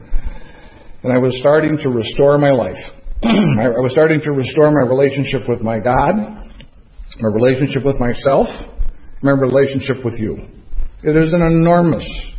[1.03, 2.81] And I was starting to restore my life.
[3.23, 8.47] I was starting to restore my relationship with my God, my relationship with myself,
[9.21, 10.47] my relationship with you.
[11.03, 12.32] It is an enormous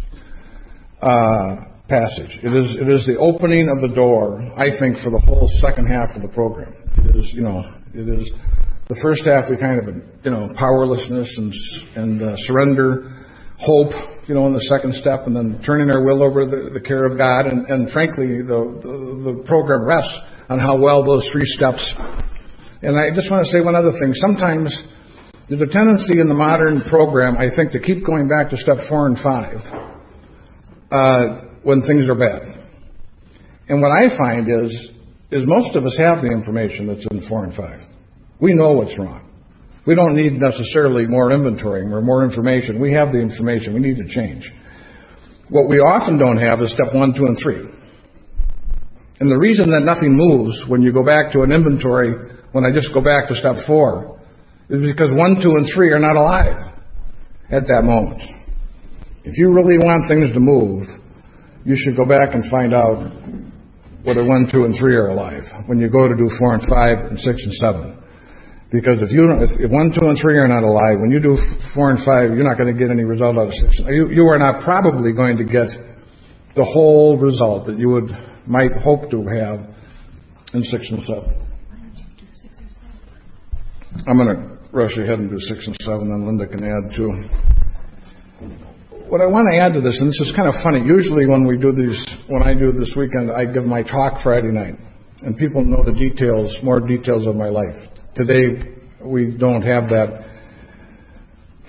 [1.01, 1.57] uh,
[1.89, 2.41] passage.
[2.43, 5.87] It is, it is the opening of the door, I think, for the whole second
[5.87, 6.75] half of the program.
[7.05, 7.61] It is, you know,
[7.93, 8.33] it is
[8.89, 11.53] the first half we kind of, you know, powerlessness and,
[11.97, 13.13] and uh, surrender,
[13.59, 13.93] hope,
[14.29, 17.05] you know, in the second step, and then turning our will over the, the care
[17.05, 17.47] of God.
[17.47, 20.17] And, and frankly, the, the, the program rests
[20.49, 21.85] on how well those three steps.
[22.81, 24.13] And I just want to say one other thing.
[24.17, 24.73] Sometimes
[25.49, 28.77] there's a tendency in the modern program, I think, to keep going back to step
[28.89, 29.61] four and five
[30.95, 32.55] Uh, when things are bad.
[33.69, 34.71] And what I find is,
[35.33, 37.81] is most of us have the information that's in four and five.
[38.39, 39.29] We know what's wrong.
[39.89, 42.81] We don't need necessarily more inventory or more information.
[42.81, 43.75] We have the information.
[43.75, 44.49] We need to change.
[45.49, 47.67] What we often don't have is step one, two, and three.
[49.19, 52.15] And the reason that nothing moves when you go back to an inventory,
[52.53, 54.21] when I just go back to step four,
[54.71, 56.73] is because one, two, and three are not alive
[57.51, 58.44] at that moment.
[59.25, 60.85] If you really want things to move,
[61.65, 63.01] you should go back and find out
[64.05, 66.99] whether 1, 2, and 3 are alive when you go to do 4 and 5
[67.09, 67.99] and 6 and 7.
[68.71, 71.39] Because if you if 1, 2, and 3 are not alive, when you do
[71.75, 73.81] 4 and 5, you're not going to get any result out of 6.
[73.89, 75.69] You, you are not probably going to get
[76.55, 78.11] the whole result that you would
[78.47, 79.65] might hope to have
[80.53, 81.47] in 6 and 7.
[84.07, 87.25] I'm going to rush ahead and do 6 and 7, and Linda can add too
[89.09, 90.81] what I want to add to this, and this is kind of funny.
[90.81, 94.51] Usually, when we do these, when I do this weekend, I give my talk Friday
[94.51, 94.75] night,
[95.23, 97.77] and people know the details, more details of my life.
[98.14, 100.25] Today, we don't have that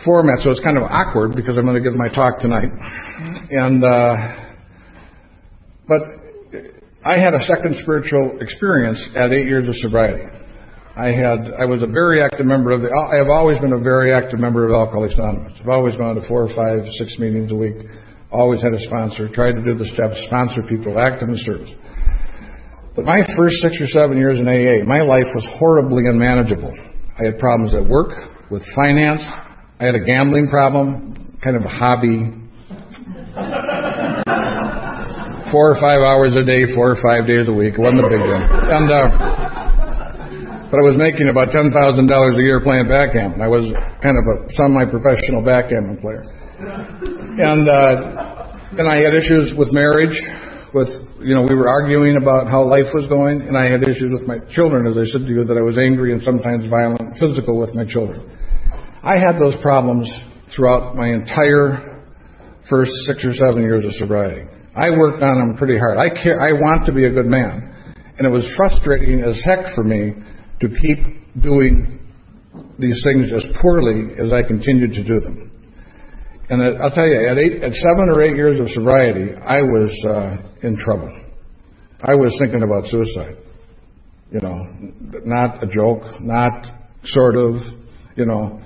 [0.03, 2.69] format, so it's kind of awkward because I'm going to give my talk tonight.
[3.51, 4.15] And uh,
[5.87, 6.01] but
[7.05, 10.25] I had a second spiritual experience at eight years of sobriety.
[10.95, 12.87] I had I was a very active member of the.
[12.87, 15.59] I have always been a very active member of Alcoholics Anonymous.
[15.59, 17.75] I've always gone to four or five, six meetings a week.
[18.31, 19.27] Always had a sponsor.
[19.27, 21.71] Tried to do the steps, sponsor people, active in the service.
[22.95, 26.71] But my first six or seven years in AA, my life was horribly unmanageable.
[27.19, 28.15] I had problems at work,
[28.49, 29.21] with finance.
[29.79, 32.31] I had a gambling problem, kind of a hobby
[35.51, 37.75] four or five hours a day, four or five days a week.
[37.75, 38.43] It wasn't a big deal.
[38.75, 39.44] And, uh,
[40.75, 43.39] but I was making about $10,000 a year playing backgammon.
[43.39, 43.63] I was
[44.03, 46.27] kind of a semi-professional backgammon player.
[47.39, 50.11] And, uh, and I had issues with marriage,
[50.75, 50.91] with,
[51.23, 54.27] you know, we were arguing about how life was going, and I had issues with
[54.27, 57.55] my children, as I said to you, that I was angry and sometimes violent, physical
[57.55, 58.27] with my children.
[58.99, 60.11] I had those problems
[60.51, 62.03] throughout my entire
[62.67, 64.43] first six or seven years of sobriety.
[64.75, 65.95] I worked on them pretty hard.
[65.95, 66.43] I care.
[66.43, 70.11] I want to be a good man, and it was frustrating as heck for me
[70.61, 71.99] to keep doing
[72.79, 75.51] these things as poorly as I continued to do them.
[76.49, 79.91] And I'll tell you, at, eight, at seven or eight years of sobriety, I was
[80.07, 81.09] uh, in trouble.
[82.03, 83.37] I was thinking about suicide.
[84.31, 84.67] You know,
[85.25, 86.65] not a joke, not
[87.03, 87.55] sort of.
[88.15, 88.61] You know,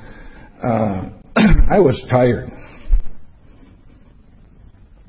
[0.63, 1.10] uh,
[1.71, 2.52] I was tired.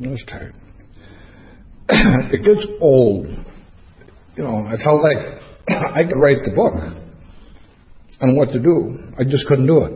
[0.05, 0.55] I was tired.
[1.89, 3.27] it gets old.
[4.37, 6.75] You know, I felt like I could write the book
[8.21, 8.99] on what to do.
[9.19, 9.93] I just couldn't do it.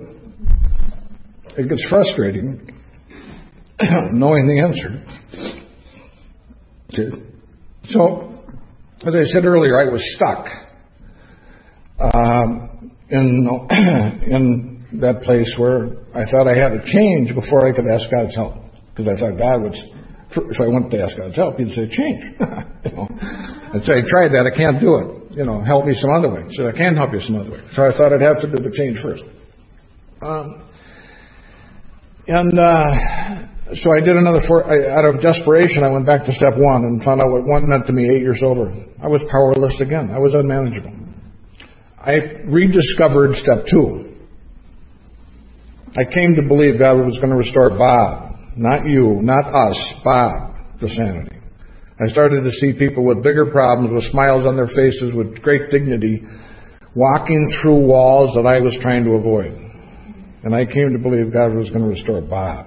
[1.56, 2.74] It gets frustrating
[4.12, 5.04] knowing the answer.
[6.92, 7.22] Okay.
[7.90, 8.42] So,
[9.06, 10.46] as I said earlier, I was stuck
[12.00, 13.68] um, in
[14.26, 18.34] in that place where I thought I had to change before I could ask God's
[18.34, 18.54] help
[18.94, 19.74] because I thought God would
[20.36, 22.24] if I went to ask God's help, he'd say, change.
[22.40, 23.08] you know,
[23.74, 25.23] I'd say, I tried that, I can't do it.
[25.36, 26.44] You know, help me some other way.
[26.52, 27.62] So I can help you some other way.
[27.74, 29.24] So I thought I'd have to do the change first.
[30.22, 30.62] Um,
[32.26, 34.64] and uh, so I did another four.
[34.64, 37.68] I, out of desperation, I went back to step one and found out what one
[37.68, 38.70] meant to me eight years older.
[39.02, 40.10] I was powerless again.
[40.10, 40.94] I was unmanageable.
[41.98, 44.14] I rediscovered step two.
[45.96, 50.54] I came to believe God was going to restore Bob not you, not us, Bob,
[50.80, 51.36] to sanity.
[52.00, 55.70] I started to see people with bigger problems, with smiles on their faces, with great
[55.70, 56.24] dignity,
[56.96, 59.52] walking through walls that I was trying to avoid.
[60.42, 62.66] And I came to believe God was going to restore Bob.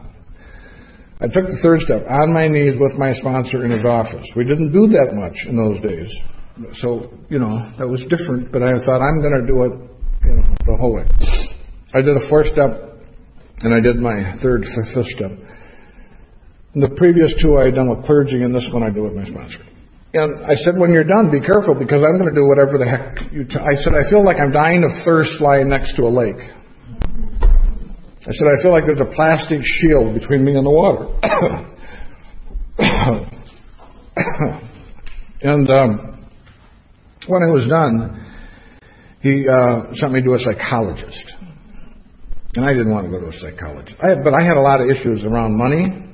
[1.19, 4.25] I took the third step, on my knees with my sponsor in his office.
[4.35, 6.07] We didn't do that much in those days.
[6.79, 9.73] So, you know, that was different, but I thought I'm going to do it
[10.23, 11.05] you know, the whole way.
[11.93, 13.01] I did a fourth step,
[13.59, 14.63] and I did my third,
[14.93, 15.31] fifth step.
[16.77, 19.25] The previous two I had done with clergy, and this one I do with my
[19.25, 19.65] sponsor.
[20.13, 22.85] And I said, when you're done, be careful because I'm going to do whatever the
[22.85, 23.45] heck you.
[23.45, 23.57] T-.
[23.57, 26.37] I said, I feel like I'm dying of thirst lying next to a lake.
[26.37, 31.07] I said, I feel like there's a plastic shield between me and the water.
[35.41, 36.29] and um,
[37.27, 38.23] when I was done,
[39.21, 41.35] he uh, sent me to a psychologist.
[42.55, 43.97] And I didn't want to go to a psychologist.
[44.01, 46.06] I, but I had a lot of issues around money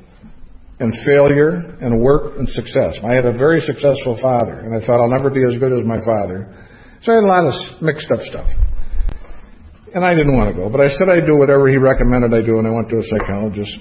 [0.84, 3.00] and failure and work and success.
[3.08, 5.88] I had a very successful father, and I thought I'll never be as good as
[5.88, 6.52] my father.
[7.02, 8.48] So I had a lot of mixed up stuff.
[9.96, 12.42] And I didn't want to go, but I said I'd do whatever he recommended I
[12.46, 13.72] do, and I went to a psychologist.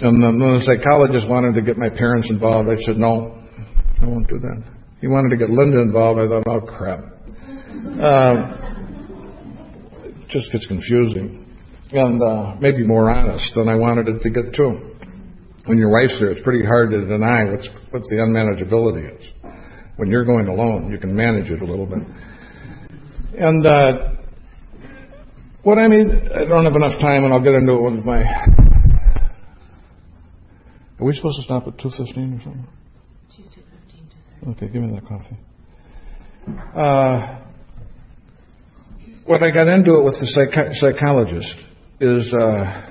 [0.00, 2.70] And then the psychologist wanted to get my parents involved.
[2.70, 3.36] I said, no,
[4.00, 4.64] I won't do that.
[5.00, 6.20] He wanted to get Linda involved.
[6.20, 7.00] I thought, oh, crap.
[8.00, 8.56] Uh,
[10.08, 11.44] it just gets confusing.
[11.92, 14.89] And uh, maybe more honest than I wanted it to get to
[15.66, 19.26] when your wife's there, it's pretty hard to deny what's, what the unmanageability is.
[19.96, 21.98] When you're going alone, you can manage it a little bit.
[23.38, 24.12] And uh,
[25.62, 28.22] what I mean, I don't have enough time, and I'll get into it with my.
[30.98, 32.66] Are we supposed to stop at two fifteen or something?
[33.36, 34.52] She's two fifteen.
[34.52, 35.36] Okay, give me that coffee.
[36.74, 37.40] Uh,
[39.26, 41.56] what I got into it with the psych- psychologist
[42.00, 42.34] is.
[42.34, 42.86] Uh,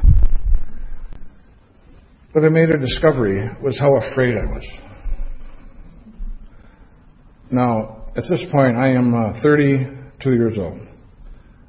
[2.33, 4.65] but I made a discovery was how afraid I was.
[7.51, 10.79] Now, at this point, I am uh, 32 years old.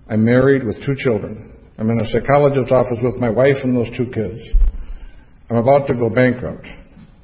[0.09, 1.53] I'm married with two children.
[1.79, 4.41] I'm in a psychologist's office with my wife and those two kids.
[5.49, 6.67] I'm about to go bankrupt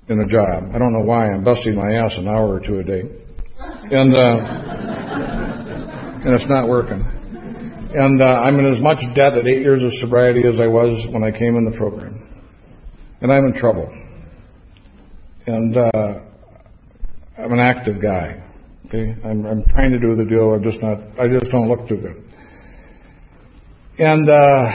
[0.08, 0.70] in a job.
[0.74, 1.26] I don't know why.
[1.26, 3.02] I'm busting my ass an hour or two a day.
[3.58, 4.36] And, uh,
[6.24, 7.02] and it's not working.
[7.94, 11.06] And uh, I'm in as much debt at eight years of sobriety as I was
[11.12, 12.25] when I came in the program.
[13.20, 13.90] And I'm in trouble.
[15.46, 16.20] And uh,
[17.38, 18.42] I'm an active guy.
[18.86, 20.52] Okay, I'm, I'm trying to do the deal.
[20.52, 20.98] I'm just not.
[21.18, 22.22] I just don't look too good.
[23.98, 24.66] And uh,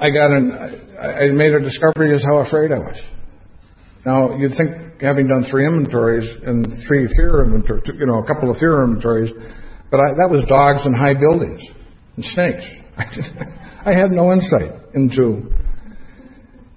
[0.00, 0.80] I got an.
[1.00, 3.00] I made a discovery as how afraid I was.
[4.06, 8.50] Now you'd think, having done three inventories and three fear inventories, you know, a couple
[8.50, 9.30] of fear inventories,
[9.90, 11.60] but I, that was dogs and high buildings
[12.16, 12.64] and snakes.
[13.86, 15.52] I had no insight into.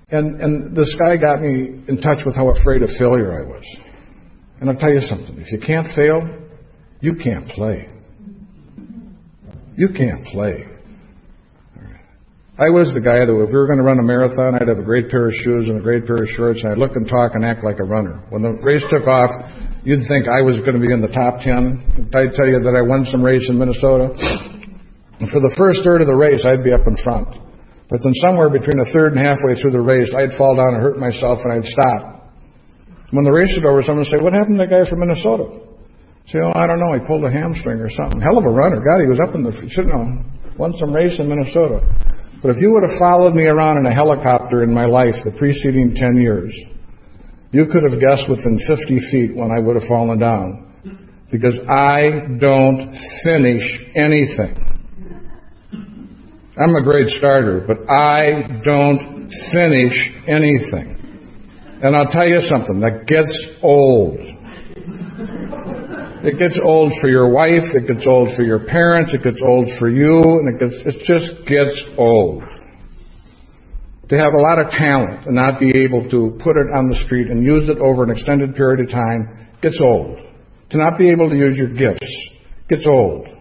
[0.09, 3.63] And and this guy got me in touch with how afraid of failure I was.
[4.61, 6.23] And I'll tell you something: if you can't fail,
[7.01, 7.89] you can't play.
[9.75, 10.65] You can't play.
[12.57, 14.79] I was the guy that if we were going to run a marathon, I'd have
[14.79, 17.05] a great pair of shoes and a great pair of shorts, and I'd look and
[17.07, 18.23] talk and act like a runner.
[18.29, 19.29] When the race took off,
[19.83, 22.09] you'd think I was going to be in the top ten.
[22.15, 24.09] I'd tell you that I won some race in Minnesota.
[25.19, 27.27] And for the first third of the race, I'd be up in front.
[27.89, 30.83] But then somewhere between a third and halfway through the race, I'd fall down and
[30.83, 32.31] hurt myself, and I'd stop.
[33.11, 35.47] When the race was over, someone would say, "What happened to that guy from Minnesota?"
[35.47, 36.91] I'd Say, "Oh, I don't know.
[36.91, 38.83] He pulled a hamstring or something." Hell of a runner.
[38.83, 40.19] God, he was up in the should know
[40.57, 41.81] won some race in Minnesota.
[42.41, 45.31] But if you would have followed me around in a helicopter in my life the
[45.31, 46.53] preceding 10 years,
[47.51, 50.65] you could have guessed within 50 feet when I would have fallen down.
[51.31, 53.63] Because I don't finish
[53.95, 54.66] anything.
[56.59, 59.93] I'm a great starter, but I don't finish
[60.27, 60.97] anything.
[61.83, 64.17] And I'll tell you something, that gets old.
[66.25, 69.67] It gets old for your wife, it gets old for your parents, it gets old
[69.77, 72.41] for you, and it, gets, it just gets old.
[74.09, 76.95] To have a lot of talent and not be able to put it on the
[77.05, 80.17] street and use it over an extended period of time gets old.
[80.71, 82.31] To not be able to use your gifts
[82.67, 83.36] gets old.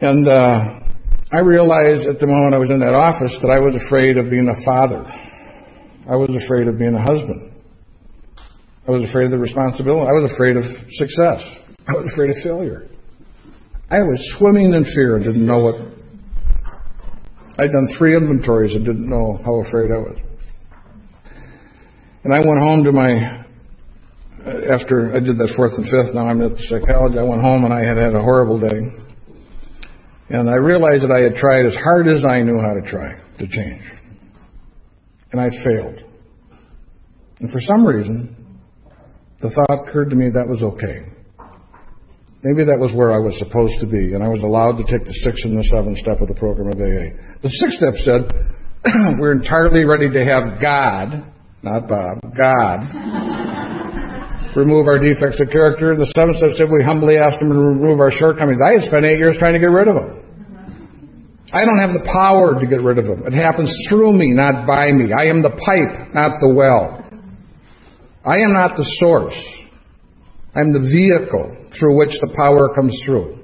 [0.00, 0.80] And uh,
[1.30, 4.30] I realized at the moment I was in that office that I was afraid of
[4.30, 5.04] being a father.
[6.08, 7.52] I was afraid of being a husband.
[8.88, 10.08] I was afraid of the responsibility.
[10.08, 10.64] I was afraid of
[10.96, 11.44] success.
[11.86, 12.88] I was afraid of failure.
[13.90, 15.74] I was swimming in fear and didn't know what.
[17.58, 20.16] I'd done three inventories and didn't know how afraid I was.
[22.24, 23.44] And I went home to my,
[24.72, 27.64] after I did that fourth and fifth, now I'm at the psychology, I went home
[27.64, 29.09] and I had had a horrible day.
[30.30, 33.18] And I realized that I had tried as hard as I knew how to try
[33.38, 33.82] to change.
[35.32, 35.98] And I'd failed.
[37.40, 38.36] And for some reason,
[39.42, 41.06] the thought occurred to me that was okay.
[42.42, 45.04] Maybe that was where I was supposed to be, and I was allowed to take
[45.04, 47.12] the sixth and the seventh step of the program of AA.
[47.42, 48.32] The sixth step said,
[49.18, 51.26] We're entirely ready to have God,
[51.62, 53.59] not Bob, God,
[54.56, 55.96] remove our defects of character.
[55.96, 58.58] The seventh step said, We humbly ask Him to remove our shortcomings.
[58.58, 60.30] I had spent eight years trying to get rid of them.
[61.52, 63.26] I don't have the power to get rid of them.
[63.26, 65.10] It happens through me, not by me.
[65.12, 67.02] I am the pipe, not the well.
[68.24, 69.38] I am not the source.
[70.54, 73.38] I'm the vehicle through which the power comes through.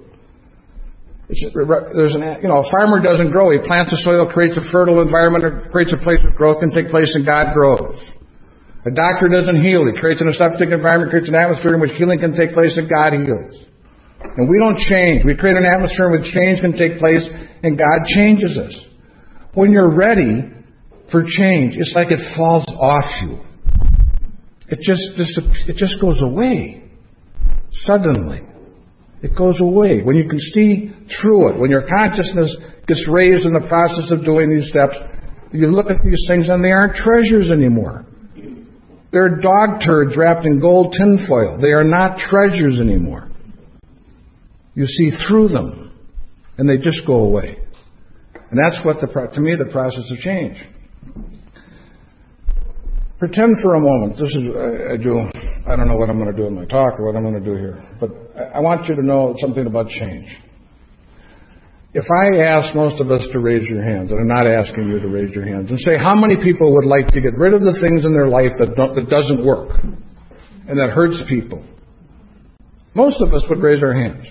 [1.29, 3.51] It's, there's an, you know, a farmer doesn't grow.
[3.51, 6.87] He plants the soil, creates a fertile environment, creates a place where growth can take
[6.87, 7.99] place, and God grows.
[8.87, 9.85] A doctor doesn't heal.
[9.85, 12.89] He creates an aseptic environment, creates an atmosphere in which healing can take place, and
[12.89, 13.67] God heals.
[14.23, 15.25] And we don't change.
[15.25, 17.27] We create an atmosphere in which change can take place,
[17.65, 18.75] and God changes us.
[19.55, 20.55] When you're ready
[21.11, 23.41] for change, it's like it falls off you.
[24.69, 25.03] It just,
[25.69, 26.85] it just goes away.
[27.71, 28.43] Suddenly.
[29.23, 30.03] It goes away.
[30.03, 32.55] When you can see through it, when your consciousness
[32.87, 34.95] gets raised in the process of doing these steps,
[35.53, 38.07] you look at these things and they aren't treasures anymore.
[39.13, 41.59] They're dog turds wrapped in gold tinfoil.
[41.61, 43.31] They are not treasures anymore.
[44.75, 45.93] You see through them,
[46.59, 47.59] and they just go away.
[48.51, 50.57] And that's what the, to me, the process of change.
[53.19, 55.19] Pretend for a moment, this is, I, do,
[55.67, 57.43] I don't know what I'm going to do in my talk or what I'm going
[57.43, 58.11] to do here, but
[58.55, 60.27] I want you to know something about change.
[61.97, 65.01] If I ask most of us to raise your hands, and I'm not asking you
[65.01, 67.63] to raise your hands, and say how many people would like to get rid of
[67.63, 69.81] the things in their life that, that doesn't work
[70.69, 71.65] and that hurts people,
[72.95, 74.27] most of us would raise our hands.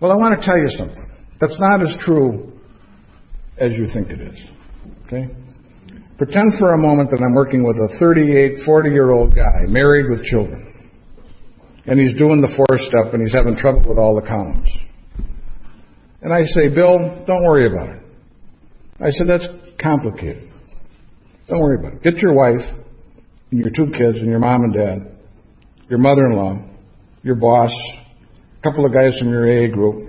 [0.00, 1.10] Well, I want to tell you something.
[1.40, 2.52] That's not as true
[3.58, 4.38] as you think it is.
[5.06, 5.26] Okay?
[6.18, 10.08] Pretend for a moment that I'm working with a 38, 40 year old guy, married
[10.08, 10.72] with children.
[11.86, 14.68] And he's doing the four step and he's having trouble with all the columns.
[16.20, 18.02] And I say, Bill, don't worry about it.
[19.00, 19.46] I said, that's
[19.80, 20.50] complicated.
[21.48, 22.02] Don't worry about it.
[22.02, 22.60] Get your wife
[23.50, 25.18] and your two kids and your mom and dad,
[25.88, 26.58] your mother in law,
[27.22, 27.72] your boss,
[28.58, 30.08] a couple of guys from your AA group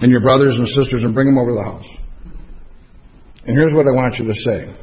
[0.00, 1.88] and your brothers and sisters and bring them over to the house.
[3.46, 4.74] And here's what I want you to say.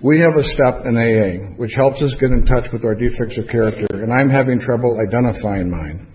[0.00, 3.36] We have a step in AA which helps us get in touch with our defects
[3.36, 6.06] of character, and I'm having trouble identifying mine.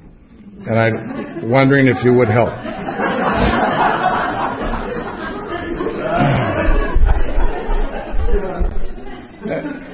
[0.65, 2.53] And I'm wondering if you would help.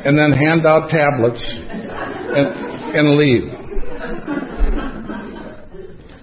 [0.05, 2.47] and then hand out tablets and,
[2.95, 3.43] and leave.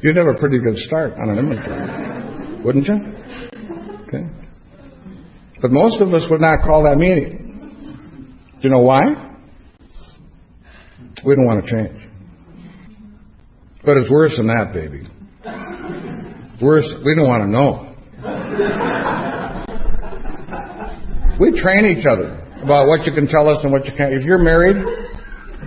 [0.02, 2.94] You'd have a pretty good start on an inventory, wouldn't you?
[4.06, 4.24] Okay.
[5.60, 8.38] But most of us would not call that meeting.
[8.52, 9.34] Do you know why?
[11.24, 12.05] We don't want to change.
[13.86, 15.06] But it's worse than that, baby.
[16.60, 17.86] Worse, we don't want to know.
[21.38, 22.34] We train each other
[22.66, 24.12] about what you can tell us and what you can't.
[24.12, 24.82] If you're married,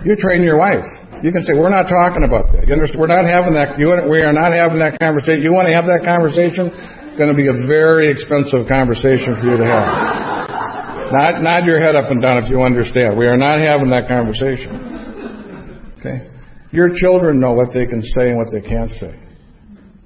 [0.04, 0.84] you train your wife.
[1.24, 2.68] You can say, we're not talking about that.
[2.68, 3.00] You understand?
[3.00, 3.78] We're not having that.
[3.78, 5.40] You, we are not having that conversation.
[5.40, 6.68] You want to have that conversation?
[6.68, 11.40] It's going to be a very expensive conversation for you to have.
[11.40, 13.16] Nod your head up and down if you understand.
[13.16, 15.96] We are not having that conversation.
[16.00, 16.28] Okay?
[16.72, 19.18] Your children know what they can say and what they can't say.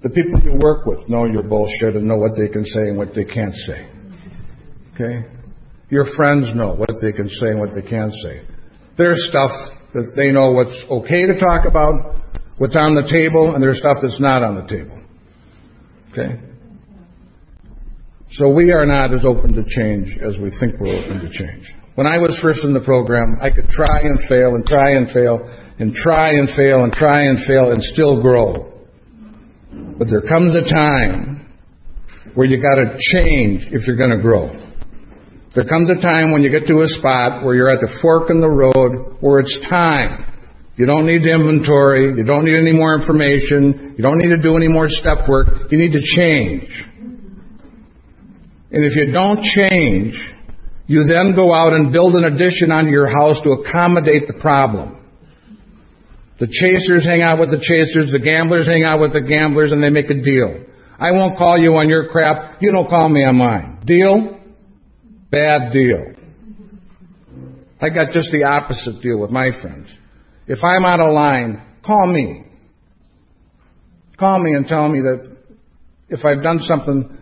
[0.03, 2.99] The people you work with know your bullshit and know what they can say and
[2.99, 3.89] what they can't say.
[4.95, 5.27] Okay?
[5.91, 8.47] Your friends know what they can say and what they can't say.
[8.97, 9.51] There's stuff
[9.93, 12.17] that they know what's okay to talk about,
[12.59, 15.03] what's on the table, and there's stuff that's not on the table.
[16.12, 16.41] Okay?
[18.31, 21.73] So we are not as open to change as we think we're open to change.
[21.95, 25.09] When I was first in the program, I could try and fail and try and
[25.11, 25.38] fail
[25.78, 28.72] and try and fail and try and fail and still grow.
[29.99, 31.47] But there comes a time
[32.34, 34.51] where you gotta change if you're gonna grow.
[35.55, 38.28] There comes a time when you get to a spot where you're at the fork
[38.28, 40.26] in the road where it's time.
[40.76, 42.11] You don't need inventory.
[42.16, 43.95] You don't need any more information.
[43.97, 45.70] You don't need to do any more step work.
[45.70, 46.68] You need to change.
[48.72, 50.18] And if you don't change,
[50.87, 55.01] you then go out and build an addition onto your house to accommodate the problem.
[56.39, 59.82] The chasers hang out with the chasers, the gamblers hang out with the gamblers, and
[59.82, 60.64] they make a deal.
[60.99, 62.61] I won't call you on your crap.
[62.61, 63.80] You don't call me on mine.
[63.85, 64.41] Deal?
[65.30, 66.12] Bad deal.
[67.80, 69.89] I got just the opposite deal with my friends.
[70.47, 72.45] If I'm out of line, call me.
[74.18, 75.37] Call me and tell me that
[76.09, 77.16] if I've done something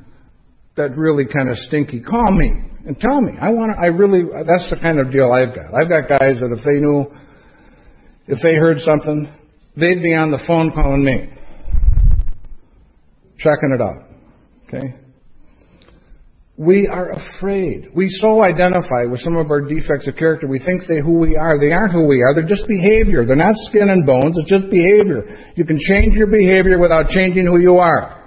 [0.76, 3.32] that really kind of stinky, call me and tell me.
[3.40, 5.66] I want to, I really, that's the kind of deal I've got.
[5.74, 7.06] I've got guys that if they knew,
[8.26, 9.32] if they heard something,
[9.76, 11.30] they'd be on the phone calling me,
[13.38, 14.08] checking it out.
[14.66, 14.96] Okay?
[16.56, 17.88] We are afraid.
[17.94, 20.46] We so identify with some of our defects of character.
[20.46, 21.58] We think they who we are.
[21.58, 22.34] They aren't who we are.
[22.34, 23.24] They're just behavior.
[23.24, 24.36] They're not skin and bones.
[24.38, 25.52] It's just behavior.
[25.56, 28.21] You can change your behavior without changing who you are.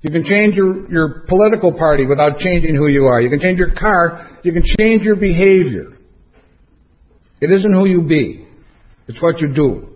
[0.00, 3.20] You can change your, your political party without changing who you are.
[3.20, 4.38] You can change your car.
[4.44, 5.98] You can change your behavior.
[7.40, 8.46] It isn't who you be.
[9.08, 9.88] It's what you do.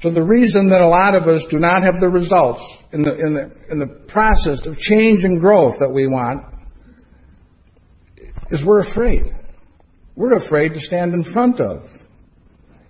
[0.00, 2.60] So the reason that a lot of us do not have the results
[2.92, 6.44] in the, in the, in the process of change and growth that we want
[8.50, 9.34] is we're afraid.
[10.14, 11.82] We're afraid to stand in front of.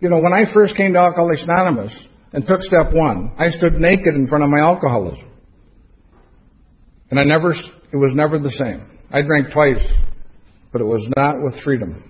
[0.01, 1.97] You know, when I first came to Alcoholics Anonymous
[2.33, 5.31] and took step one, I stood naked in front of my alcoholism.
[7.11, 8.99] And I never, it was never the same.
[9.11, 9.87] I drank twice,
[10.73, 12.03] but it was not with freedom.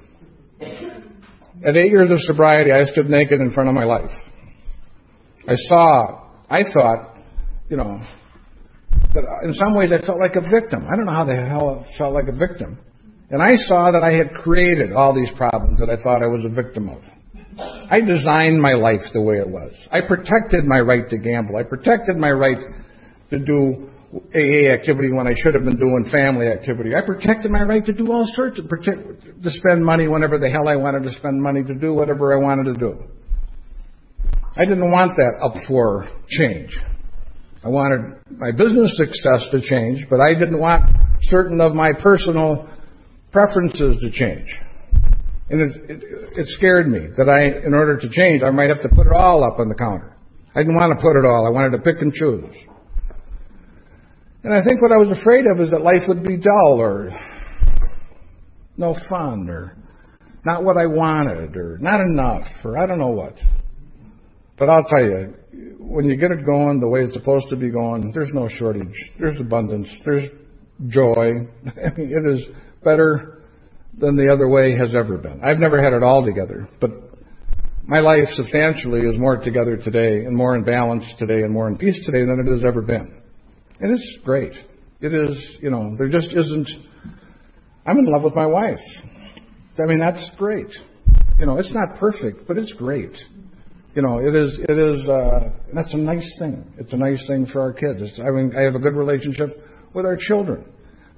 [0.60, 4.10] At eight years of sobriety, I stood naked in front of my life.
[5.48, 7.16] I saw, I thought,
[7.68, 8.02] you know,
[9.14, 10.86] that in some ways I felt like a victim.
[10.90, 12.78] I don't know how the hell I felt like a victim.
[13.30, 16.44] And I saw that I had created all these problems that I thought I was
[16.44, 17.02] a victim of.
[17.58, 19.72] I designed my life the way it was.
[19.90, 21.56] I protected my right to gamble.
[21.56, 22.58] I protected my right
[23.30, 23.90] to do
[24.34, 26.94] AA activity when I should have been doing family activity.
[26.94, 30.68] I protected my right to do all sorts of to spend money whenever the hell
[30.68, 33.04] I wanted to spend money to do whatever I wanted to do.
[34.56, 36.76] I didn't want that up for change.
[37.64, 40.90] I wanted my business success to change, but I didn't want
[41.22, 42.68] certain of my personal
[43.32, 44.48] preferences to change.
[45.48, 49.06] And it, scared me that I, in order to change, I might have to put
[49.06, 50.16] it all up on the counter.
[50.54, 51.46] I didn't want to put it all.
[51.46, 52.56] I wanted to pick and choose.
[54.42, 57.10] And I think what I was afraid of is that life would be dull or
[58.76, 59.76] no fun or
[60.44, 63.34] not what I wanted or not enough or I don't know what.
[64.58, 65.34] But I'll tell you,
[65.78, 68.94] when you get it going the way it's supposed to be going, there's no shortage.
[69.20, 69.88] There's abundance.
[70.04, 70.30] There's
[70.88, 71.10] joy.
[71.66, 72.46] I mean, it is
[72.82, 73.35] better
[73.98, 75.40] than the other way has ever been.
[75.42, 76.90] I've never had it all together, but
[77.86, 81.78] my life substantially is more together today and more in balance today and more in
[81.78, 83.22] peace today than it has ever been.
[83.80, 84.52] And it's great.
[85.00, 86.68] It is, you know, there just isn't.
[87.86, 88.78] I'm in love with my wife.
[89.78, 90.68] I mean, that's great.
[91.38, 93.12] You know, it's not perfect, but it's great.
[93.94, 94.58] You know, it is.
[94.68, 95.08] It is.
[95.08, 96.64] Uh, that's a nice thing.
[96.78, 98.00] It's a nice thing for our kids.
[98.00, 99.62] It's, I mean, I have a good relationship
[99.94, 100.64] with our children.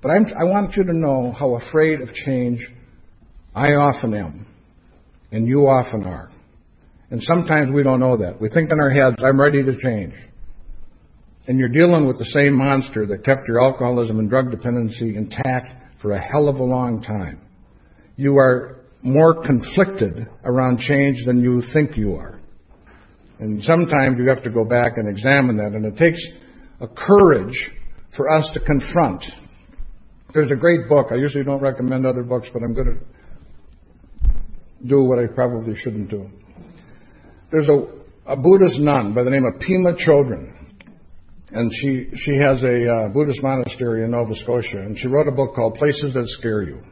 [0.01, 2.61] But I'm, I want you to know how afraid of change
[3.55, 4.47] I often am,
[5.33, 6.31] and you often are.
[7.11, 8.41] And sometimes we don't know that.
[8.41, 10.15] We think in our heads, I'm ready to change.
[11.47, 15.75] And you're dealing with the same monster that kept your alcoholism and drug dependency intact
[16.03, 17.41] for a hell of a long time.
[18.17, 22.39] You are more conflicted around change than you think you are.
[23.41, 25.73] And sometimes you have to go back and examine that.
[25.73, 26.21] And it takes
[26.81, 27.71] a courage
[28.17, 29.25] for us to confront.
[30.35, 31.09] There's a great book.
[31.11, 34.29] I usually don't recommend other books, but I'm going to
[34.87, 36.29] do what I probably shouldn't do.
[37.51, 40.55] There's a, a Buddhist nun by the name of Pema Chodron.
[41.51, 44.81] And she, she has a uh, Buddhist monastery in Nova Scotia.
[44.81, 46.83] And she wrote a book called Places That Scare You.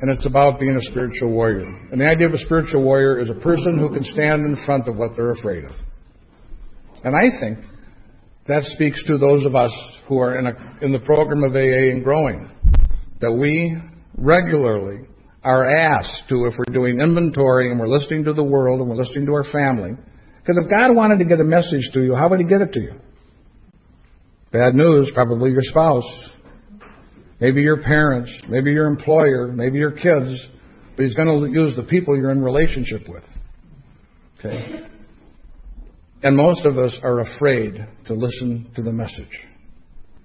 [0.00, 1.66] And it's about being a spiritual warrior.
[1.90, 4.86] And the idea of a spiritual warrior is a person who can stand in front
[4.86, 5.72] of what they're afraid of.
[7.02, 7.58] And I think
[8.46, 9.72] that speaks to those of us
[10.08, 12.50] who are in, a, in the program of AA and growing.
[13.20, 13.76] That we
[14.18, 15.06] regularly
[15.42, 18.96] are asked to, if we're doing inventory and we're listening to the world and we're
[18.96, 19.92] listening to our family,
[20.40, 22.72] because if God wanted to get a message to you, how would He get it
[22.72, 23.00] to you?
[24.52, 26.30] Bad news, probably your spouse,
[27.40, 30.38] maybe your parents, maybe your employer, maybe your kids,
[30.96, 33.24] but He's going to use the people you're in relationship with.
[34.38, 34.86] Okay?
[36.24, 39.46] And most of us are afraid to listen to the message.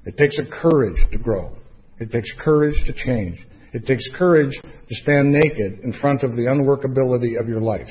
[0.05, 1.51] It takes a courage to grow.
[1.99, 3.45] It takes courage to change.
[3.73, 7.89] It takes courage to stand naked in front of the unworkability of your life.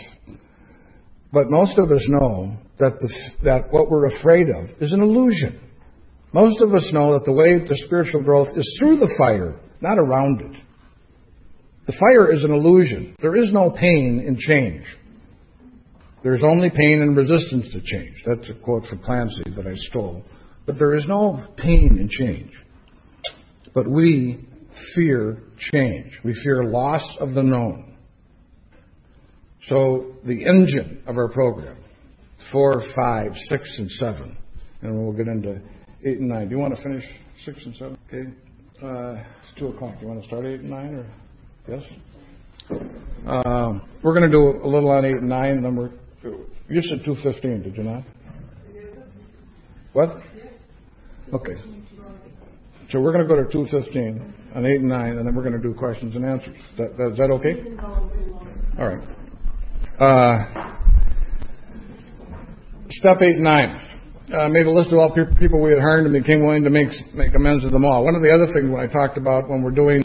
[1.35, 3.13] But most of us know that, the,
[3.45, 5.61] that what we're afraid of is an illusion.
[6.33, 9.99] Most of us know that the way to spiritual growth is through the fire, not
[9.99, 10.57] around it.
[11.87, 13.17] The fire is an illusion.
[13.21, 14.85] There is no pain in change.
[16.23, 18.17] There's only pain and resistance to change.
[18.27, 20.25] That's a quote from Clancy that I stole.
[20.67, 22.53] But there is no pain in change.
[23.73, 24.47] But we
[24.95, 25.43] fear
[25.73, 26.19] change.
[26.25, 27.97] We fear loss of the known.
[29.69, 31.77] So the engine of our program,
[32.53, 34.37] four, five, six, and seven,
[34.83, 35.61] and we'll get into
[36.05, 36.49] eight and nine.
[36.49, 37.05] Do you want to finish
[37.45, 37.99] six and seven?
[38.09, 38.31] Okay.
[38.83, 39.95] Uh, it's two o'clock.
[39.97, 41.07] Do you want to start eight and nine, or
[41.69, 41.83] yes?
[43.27, 45.91] Um, we're going to do a little on eight and nine, and then we're.
[46.23, 48.03] You said two fifteen, did you not?
[49.93, 50.09] What?
[51.33, 51.55] Okay.
[52.91, 55.43] So we're going to go to two fifteen on eight and nine, and then we're
[55.43, 56.57] going to do questions and answers.
[56.79, 57.63] That, that, is that okay?
[58.79, 59.09] All right.
[60.01, 60.75] Uh,
[62.91, 63.79] step eight and nine.
[64.35, 66.91] Uh, made a list of all people we had harmed and became willing to make
[67.15, 68.05] make amends with them all.
[68.05, 70.03] One of the other things when I talked about when we're doing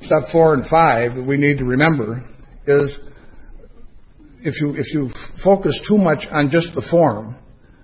[0.00, 2.24] step four and five that we need to remember
[2.66, 2.98] is
[4.44, 5.10] if you if you
[5.42, 7.36] focus too much on just the form,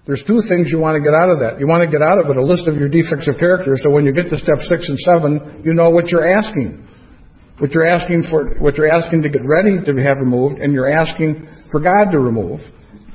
[0.07, 1.61] there's two things you want to get out of that.
[1.61, 3.91] You want to get out of it a list of your defects of character, so
[3.91, 6.87] when you get to step six and seven, you know what you're asking.
[7.59, 10.89] What you're asking for, what you're asking to get ready to have removed, and you're
[10.89, 12.61] asking for God to remove.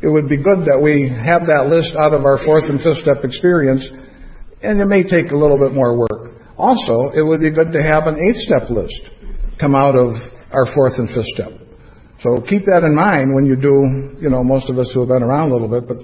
[0.04, 3.00] It would be good that we have that list out of our fourth and fifth
[3.00, 3.88] step experience,
[4.62, 6.36] and it may take a little bit more work.
[6.58, 9.00] Also, it would be good to have an eighth step list
[9.60, 10.12] come out of
[10.52, 11.62] our fourth and fifth step.
[12.24, 15.12] So keep that in mind when you do, you know, most of us who have
[15.12, 16.00] been around a little bit, but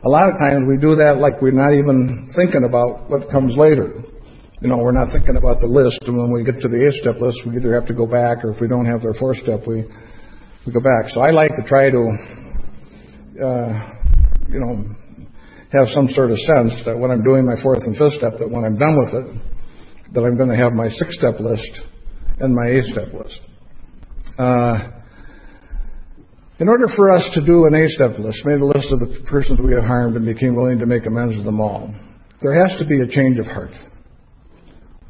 [0.00, 3.52] a lot of times we do that like we're not even thinking about what comes
[3.52, 4.00] later.
[4.64, 6.96] You know, we're not thinking about the list, and when we get to the eight
[7.04, 9.36] step list, we either have to go back, or if we don't have our fourth
[9.38, 9.84] step, we
[10.66, 11.12] we go back.
[11.12, 12.02] So I like to try to,
[13.38, 13.70] uh,
[14.48, 14.82] you know,
[15.70, 18.50] have some sort of sense that when I'm doing my fourth and fifth step, that
[18.50, 19.26] when I'm done with it,
[20.14, 21.70] that I'm going to have my six step list
[22.40, 23.38] and my eight step list.
[24.38, 24.97] Uh,
[26.58, 29.60] in order for us to do an A-step list, made a list of the persons
[29.62, 31.94] we have harmed and became willing to make amends to them all,
[32.42, 33.72] there has to be a change of heart.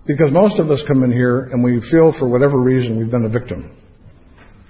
[0.07, 3.25] Because most of us come in here and we feel for whatever reason we've been
[3.25, 3.77] a victim.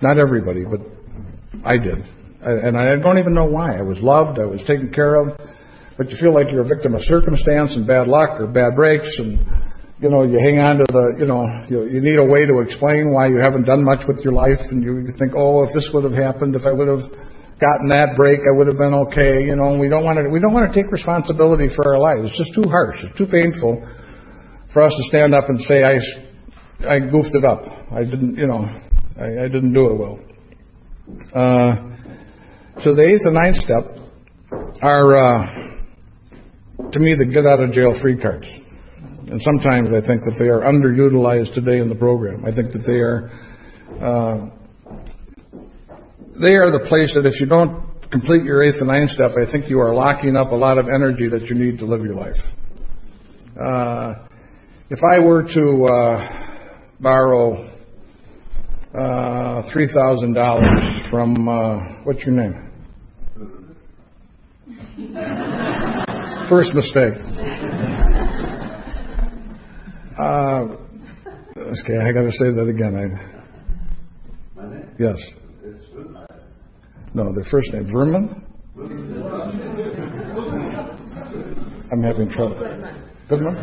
[0.02, 0.80] Not everybody, but
[1.64, 1.98] I did.
[2.40, 3.76] And I don't even know why.
[3.76, 5.36] I was loved, I was taken care of,
[5.96, 9.08] but you feel like you're a victim of circumstance and bad luck or bad breaks
[9.18, 9.38] and
[10.00, 12.60] you know, you hang on to the, you know, you, you need a way to
[12.62, 15.90] explain why you haven't done much with your life, and you, think, oh, if this
[15.92, 17.10] would have happened, if I would have
[17.58, 19.42] gotten that break, I would have been okay.
[19.42, 21.98] You know, and we don't want to, we don't want to take responsibility for our
[21.98, 22.30] lives.
[22.30, 23.02] It's just too harsh.
[23.02, 23.82] It's too painful
[24.72, 25.98] for us to stand up and say, I,
[26.86, 27.66] I goofed it up.
[27.90, 28.70] I didn't, you know,
[29.18, 30.20] I, I didn't do it well.
[31.34, 31.74] Uh,
[32.86, 33.98] so the eighth and ninth step
[34.80, 35.46] are, uh,
[36.92, 38.46] to me, the get out of jail free cards.
[39.30, 42.46] And sometimes I think that they are underutilized today in the program.
[42.46, 43.28] I think that they are,
[44.00, 44.48] uh,
[46.40, 49.50] they are the place that if you don't complete your eighth and ninth step, I
[49.50, 52.14] think you are locking up a lot of energy that you need to live your
[52.14, 52.40] life.
[53.60, 54.14] Uh,
[54.88, 56.48] if I were to uh,
[56.98, 57.68] borrow
[58.94, 62.64] uh, $3,000 from, uh, what's your name?
[66.48, 67.37] First mistake.
[70.18, 70.66] Uh,
[71.56, 72.94] okay, I got to say that again.
[72.96, 73.04] I,
[74.98, 75.16] yes.
[77.14, 77.86] No, their first name.
[77.92, 78.42] Vermin?
[81.92, 82.58] I'm having trouble.
[83.28, 83.56] Goodman?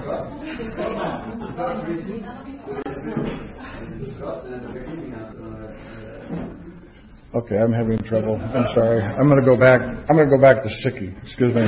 [7.35, 8.37] Okay, I'm having trouble.
[8.37, 9.01] I'm sorry.
[9.01, 9.81] I'm going to go back.
[9.81, 11.13] I'm going to go back to Sticky.
[11.23, 11.63] Excuse me.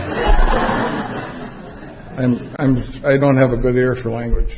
[2.15, 4.57] I'm, I'm, I don't have a good ear for language.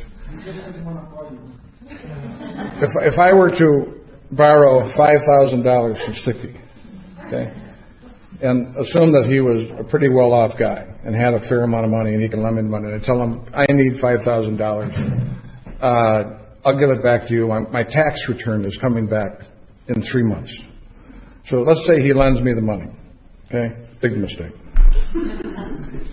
[2.82, 6.56] If, if I were to borrow $5,000 from Sticky,
[7.26, 7.52] okay,
[8.42, 11.84] and assume that he was a pretty well off guy and had a fair amount
[11.84, 15.82] of money and he can lend me money, and I tell him, I need $5,000,
[15.82, 17.48] uh, I'll give it back to you.
[17.48, 19.40] My, my tax return is coming back
[19.88, 20.54] in three months.
[21.48, 22.90] So let's say he lends me the money.
[23.46, 23.74] Okay?
[24.00, 24.52] Big mistake.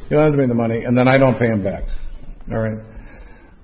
[0.09, 1.83] he lends me the money, and then I don't pay him back.
[2.51, 2.96] All right?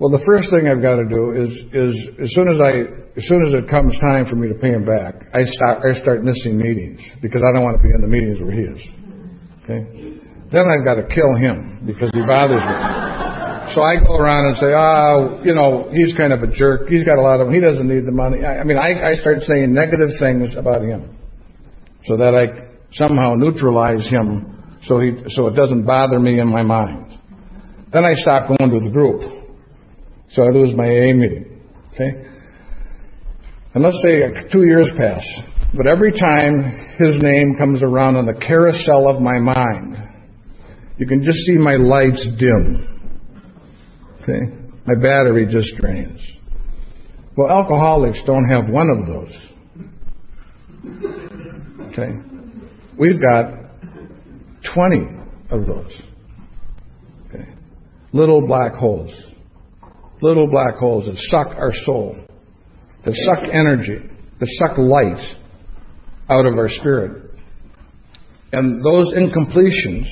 [0.04, 3.24] Well, the first thing I've got to do is, is as soon as I, as
[3.24, 6.28] soon as it comes time for me to pay him back, I start, I start
[6.28, 8.84] missing meetings because I don't want to be in the meetings where he is.
[9.64, 9.80] Okay?
[10.52, 12.76] Then I've got to kill him because he bothers me.
[13.72, 16.92] So I go around and say, oh, you know, he's kind of a jerk.
[16.92, 18.44] He's got a lot of, he doesn't need the money.
[18.44, 21.16] I, I mean, I, I start saying negative things about him
[22.12, 24.52] so that I somehow neutralize him
[24.84, 27.08] so he, so it doesn't bother me in my mind.
[27.94, 29.43] Then I stop going to the group.
[30.34, 31.62] So I lose my AA meeting.
[31.94, 32.26] Okay?
[33.76, 35.24] And let's say two years pass.
[35.76, 36.64] But every time
[36.98, 39.98] his name comes around on the carousel of my mind,
[40.98, 42.88] you can just see my lights dim.
[44.22, 44.40] Okay?
[44.86, 46.20] My battery just drains.
[47.36, 49.36] Well, alcoholics don't have one of those.
[51.92, 52.12] Okay?
[52.98, 53.54] We've got
[54.74, 55.08] 20
[55.52, 56.02] of those.
[57.28, 57.50] Okay?
[58.12, 59.12] Little black holes.
[60.24, 62.16] Little black holes that suck our soul,
[63.04, 64.10] that suck energy,
[64.40, 65.22] that suck light
[66.30, 67.30] out of our spirit.
[68.54, 70.06] And those incompletions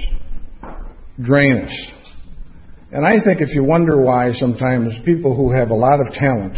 [1.24, 1.91] drain us.
[2.91, 6.57] And I think if you wonder why sometimes people who have a lot of talent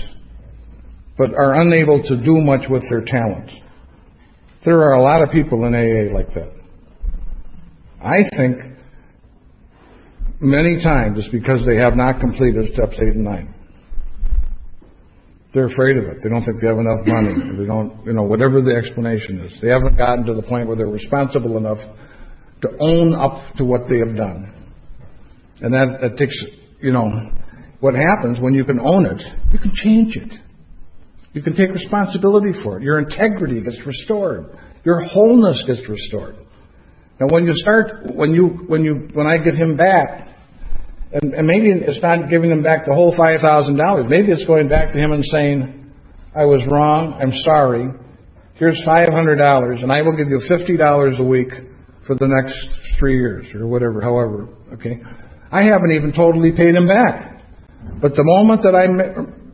[1.15, 3.51] but are unable to do much with their talent,
[4.65, 6.51] there are a lot of people in AA like that.
[8.01, 8.57] I think
[10.43, 13.55] many times it's because they have not completed steps 8 and 9.
[15.53, 16.17] They're afraid of it.
[16.23, 17.33] They don't think they have enough money.
[17.57, 19.53] They don't, you know, whatever the explanation is.
[19.61, 21.77] They haven't gotten to the point where they're responsible enough
[22.61, 24.51] to own up to what they have done.
[25.61, 26.43] And that, that takes,
[26.81, 27.29] you know,
[27.81, 29.21] what happens when you can own it,
[29.51, 30.33] you can change it.
[31.33, 32.83] You can take responsibility for it.
[32.83, 34.57] Your integrity gets restored.
[34.83, 36.35] Your wholeness gets restored.
[37.19, 40.27] Now, when you start, when you, when you, when I give him back,
[41.13, 44.05] and, maybe it's not giving him back the whole five thousand dollars.
[44.09, 45.91] Maybe it's going back to him and saying,
[46.35, 47.13] "I was wrong.
[47.21, 47.89] I'm sorry.
[48.55, 51.49] Here's five hundred dollars, and I will give you fifty dollars a week
[52.07, 52.57] for the next
[52.99, 54.01] three years, or whatever.
[54.01, 55.01] However, okay.
[55.51, 57.39] I haven't even totally paid him back,
[58.01, 58.87] but the moment that I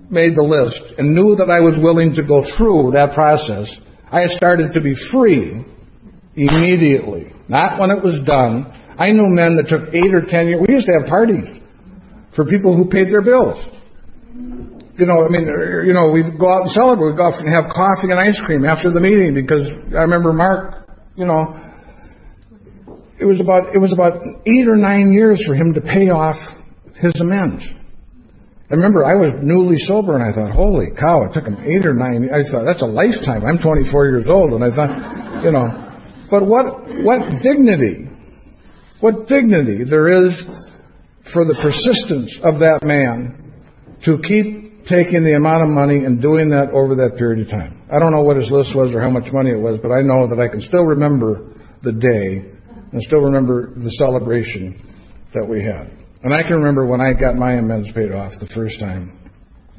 [0.10, 3.70] made the list and knew that I was willing to go through that process,
[4.12, 5.66] I started to be free
[6.36, 7.34] immediately.
[7.48, 8.72] Not when it was done.
[9.00, 10.60] I knew men that took eight or ten years.
[10.68, 11.48] We used to have parties
[12.36, 13.56] for people who paid their bills.
[15.00, 17.16] You know, I mean, uh, you know, we'd go out and celebrate.
[17.16, 19.64] We'd go out and have coffee and ice cream after the meeting because
[19.96, 21.56] I remember Mark, you know,
[23.18, 26.36] it was about, it was about eight or nine years for him to pay off
[27.00, 27.64] his amends.
[28.70, 31.88] I remember I was newly sober and I thought, holy cow, it took him eight
[31.88, 32.28] or nine.
[32.28, 33.48] I thought, that's a lifetime.
[33.48, 34.52] I'm 24 years old.
[34.52, 34.92] And I thought,
[35.44, 35.72] you know,
[36.30, 36.68] but what,
[37.08, 38.09] what dignity,
[39.00, 40.34] what dignity there is
[41.34, 43.54] for the persistence of that man
[44.06, 47.84] to keep taking the amount of money and doing that over that period of time.
[47.92, 50.02] I don't know what his list was or how much money it was, but I
[50.02, 52.50] know that I can still remember the day
[52.92, 54.82] and still remember the celebration
[55.34, 55.92] that we had.
[56.24, 59.18] And I can remember when I got my amends paid off the first time,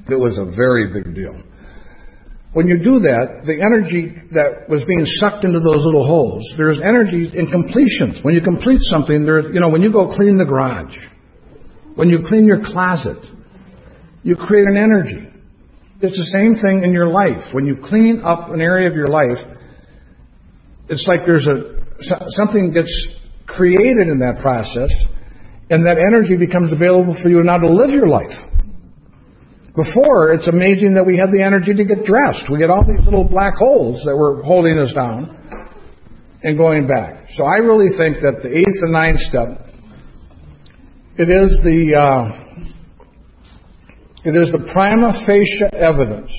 [0.09, 1.37] it was a very big deal.
[2.53, 6.80] When you do that, the energy that was being sucked into those little holes, there's
[6.82, 8.18] energy in completions.
[8.22, 10.96] When you complete something, there's, you know, when you go clean the garage,
[11.94, 13.18] when you clean your closet,
[14.22, 15.30] you create an energy.
[16.01, 17.55] It's the same thing in your life.
[17.55, 19.38] When you clean up an area of your life,
[20.88, 21.78] it's like there's a
[22.34, 22.90] something gets
[23.46, 24.90] created in that process,
[25.68, 28.32] and that energy becomes available for you now to live your life.
[29.77, 32.51] Before, it's amazing that we had the energy to get dressed.
[32.51, 35.37] We had all these little black holes that were holding us down
[36.43, 37.27] and going back.
[37.37, 39.49] So I really think that the eighth and ninth step,
[41.16, 42.51] it is the uh,
[44.25, 46.33] it is the prima facie evidence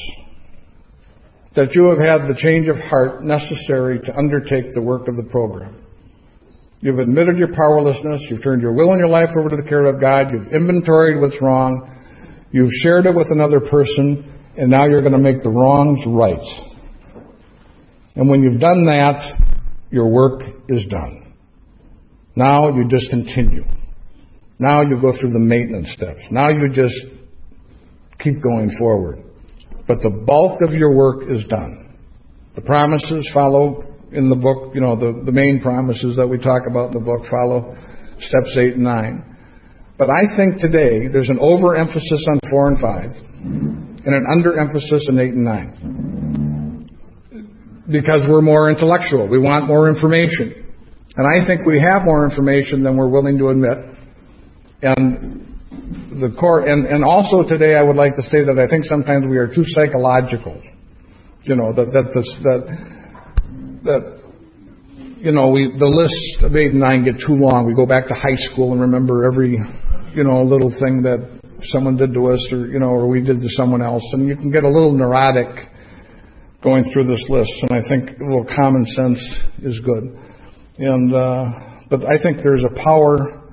[1.56, 5.28] that you have had the change of heart necessary to undertake the work of the
[5.32, 5.82] program.
[6.82, 8.26] You've admitted your powerlessness.
[8.30, 10.32] You've turned your will and your life over to the care of God.
[10.32, 12.01] You've inventoried what's wrong.
[12.52, 16.38] You've shared it with another person, and now you're going to make the wrongs right.
[18.16, 19.22] And when you've done that,
[19.90, 21.34] your work is done.
[22.36, 23.64] Now you just continue.
[24.60, 26.20] Now you go through the maintenance steps.
[26.30, 26.96] Now you just
[28.20, 29.24] keep going forward.
[29.88, 31.98] But the bulk of your work is done.
[32.56, 36.64] The promises follow in the book, you know, the, the main promises that we talk
[36.70, 37.76] about in the book follow
[38.20, 39.31] steps 8 and 9.
[39.98, 43.12] But I think today there's an overemphasis on 4 and 5
[44.04, 46.90] and an underemphasis on 8 and 9.
[47.92, 49.28] Because we're more intellectual.
[49.28, 50.62] We want more information.
[51.16, 53.78] And I think we have more information than we're willing to admit.
[54.82, 55.42] And
[56.22, 59.28] the core, and, and also today I would like to say that I think sometimes
[59.30, 60.62] we are too psychological.
[61.44, 62.06] You know, that, that,
[62.44, 62.62] that,
[63.84, 64.22] that
[65.18, 67.68] you know, we, the list of eight and nine get too long.
[67.68, 69.60] We go back to high school and remember every
[70.14, 71.42] you know, a little thing that
[71.74, 74.04] someone did to us or, you know, or we did to someone else.
[74.14, 75.70] And you can get a little neurotic
[76.64, 77.52] going through this list.
[77.64, 79.20] And I think a little common sense
[79.64, 80.18] is good.
[80.78, 81.46] And, uh,
[81.90, 83.44] but I think there's a power,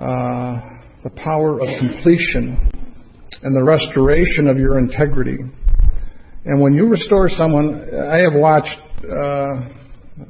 [0.00, 0.60] uh,
[1.02, 2.70] the power of completion
[3.42, 5.38] and the restoration of your integrity.
[6.46, 9.70] And when you restore someone, I have watched, uh,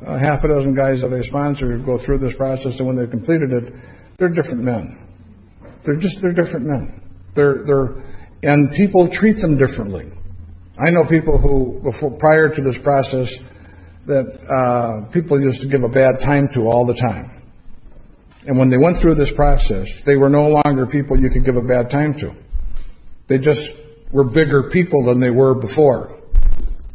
[0.06, 3.10] a half a dozen guys that I sponsor go through this process, and when they've
[3.10, 3.74] completed it,
[4.18, 4.98] they're different men.
[5.84, 7.02] They're just they're different men.
[7.34, 8.02] They're they're
[8.42, 10.10] and people treat them differently.
[10.78, 13.32] I know people who before prior to this process
[14.06, 17.42] that uh, people used to give a bad time to all the time.
[18.46, 21.56] And when they went through this process, they were no longer people you could give
[21.56, 22.34] a bad time to.
[23.28, 23.62] They just
[24.12, 26.20] were bigger people than they were before.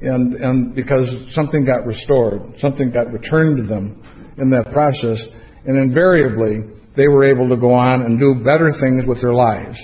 [0.02, 4.02] And, and because something got restored, something got returned to them
[4.38, 5.20] in that process,
[5.66, 9.80] and invariably, they were able to go on and do better things with their lives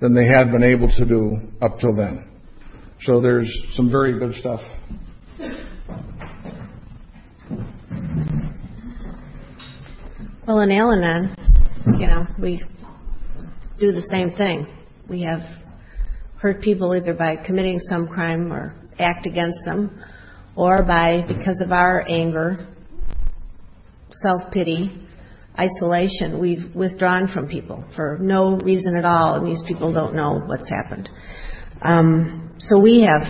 [0.00, 2.24] than they had been able to do up till then.
[3.02, 4.58] So there's some very good stuff.
[10.48, 11.36] Well, in Al Anon,
[12.00, 12.60] you know, we
[13.78, 14.66] do the same thing.
[15.08, 15.42] We have
[16.40, 20.02] hurt people either by committing some crime or act against them,
[20.56, 22.66] or by, because of our anger,
[24.10, 25.07] self pity,
[25.58, 26.40] isolation.
[26.40, 30.68] We've withdrawn from people for no reason at all, and these people don't know what's
[30.68, 31.08] happened.
[31.82, 33.26] Um, so we have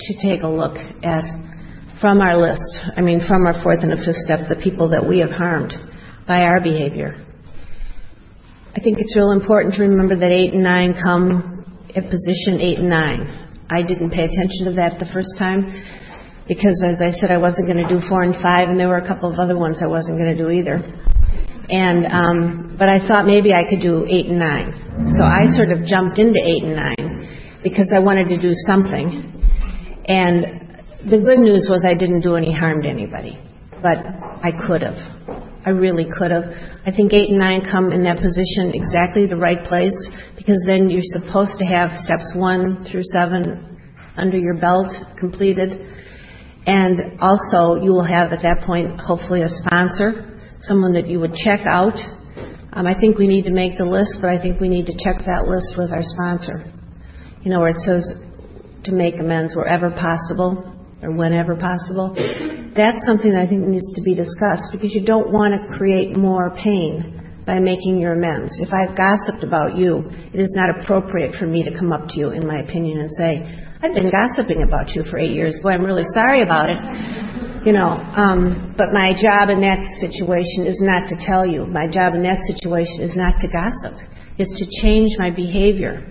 [0.00, 1.22] to take a look at,
[2.00, 2.62] from our list,
[2.96, 5.74] I mean, from our fourth and fifth step, the people that we have harmed
[6.26, 7.14] by our behavior.
[8.74, 11.64] I think it's real important to remember that 8 and 9 come
[11.94, 13.48] at position 8 and 9.
[13.70, 15.76] I didn't pay attention to that the first time
[16.48, 18.98] because, as I said, I wasn't going to do 4 and 5, and there were
[18.98, 20.80] a couple of other ones I wasn't going to do either.
[21.68, 24.74] And um, but I thought maybe I could do eight and nine.
[25.16, 29.30] So I sort of jumped into eight and nine because I wanted to do something.
[30.06, 30.62] And
[31.08, 33.38] the good news was I didn't do any harm to anybody,
[33.80, 34.98] but I could have.
[35.64, 36.44] I really could have.
[36.84, 39.94] I think eight and nine come in that position exactly the right place
[40.36, 43.78] because then you're supposed to have steps one through seven
[44.16, 45.86] under your belt completed.
[46.66, 50.31] And also, you will have at that point, hopefully, a sponsor
[50.62, 51.96] someone that you would check out.
[52.72, 54.96] Um, I think we need to make the list, but I think we need to
[55.04, 56.72] check that list with our sponsor.
[57.42, 58.06] You know, where it says
[58.84, 62.14] to make amends wherever possible or whenever possible.
[62.74, 66.16] That's something that I think needs to be discussed because you don't want to create
[66.16, 68.54] more pain by making your amends.
[68.62, 72.14] If I've gossiped about you, it is not appropriate for me to come up to
[72.18, 73.42] you, in my opinion, and say,
[73.82, 75.58] I've been gossiping about you for eight years.
[75.60, 77.51] Boy, I'm really sorry about it.
[77.64, 81.64] You know, um, but my job in that situation is not to tell you.
[81.66, 83.94] My job in that situation is not to gossip.
[84.36, 86.08] It's to change my behavior.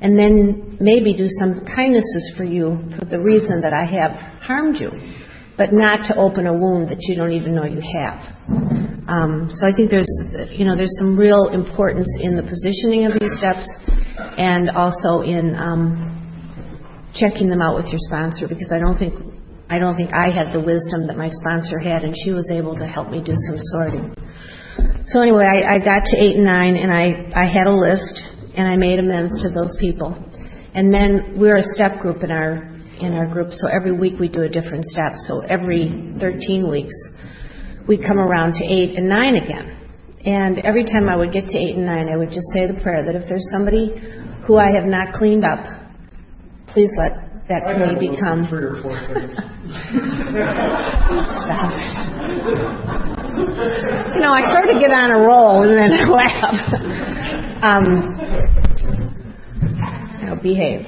[0.00, 4.76] and then maybe do some kindnesses for you for the reason that I have harmed
[4.76, 4.90] you,
[5.56, 8.18] but not to open a wound that you don't even know you have.
[9.08, 10.10] Um, so I think there's,
[10.50, 13.64] you know, there's some real importance in the positioning of these steps,
[14.36, 16.12] and also in um,
[17.14, 19.14] checking them out with your sponsor because I don't think
[19.68, 22.76] I don't think I had the wisdom that my sponsor had, and she was able
[22.76, 24.14] to help me do some sorting.
[25.06, 28.22] So anyway, I, I got to eight and nine, and I, I had a list,
[28.54, 30.14] and I made amends to those people.
[30.74, 34.28] And then we're a step group in our in our group, so every week we
[34.28, 35.12] do a different step.
[35.28, 36.94] So every 13 weeks,
[37.86, 39.76] we come around to eight and nine again.
[40.24, 42.80] And every time I would get to eight and nine, I would just say the
[42.82, 43.92] prayer that if there's somebody
[44.46, 45.60] who I have not cleaned up,
[46.68, 48.46] please let that committee become.
[48.48, 49.32] Three or four things.
[51.44, 52.16] Stop it.
[54.14, 56.54] You know, I sort of get on a roll and then I laugh.
[57.62, 58.16] Um,
[60.22, 60.86] now behave.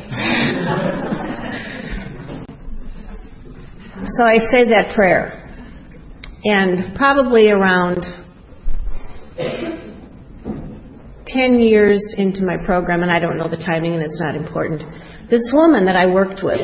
[4.05, 5.45] So I say that prayer.
[6.45, 8.05] And probably around
[11.27, 14.83] 10 years into my program, and I don't know the timing and it's not important,
[15.31, 16.61] this woman that I worked with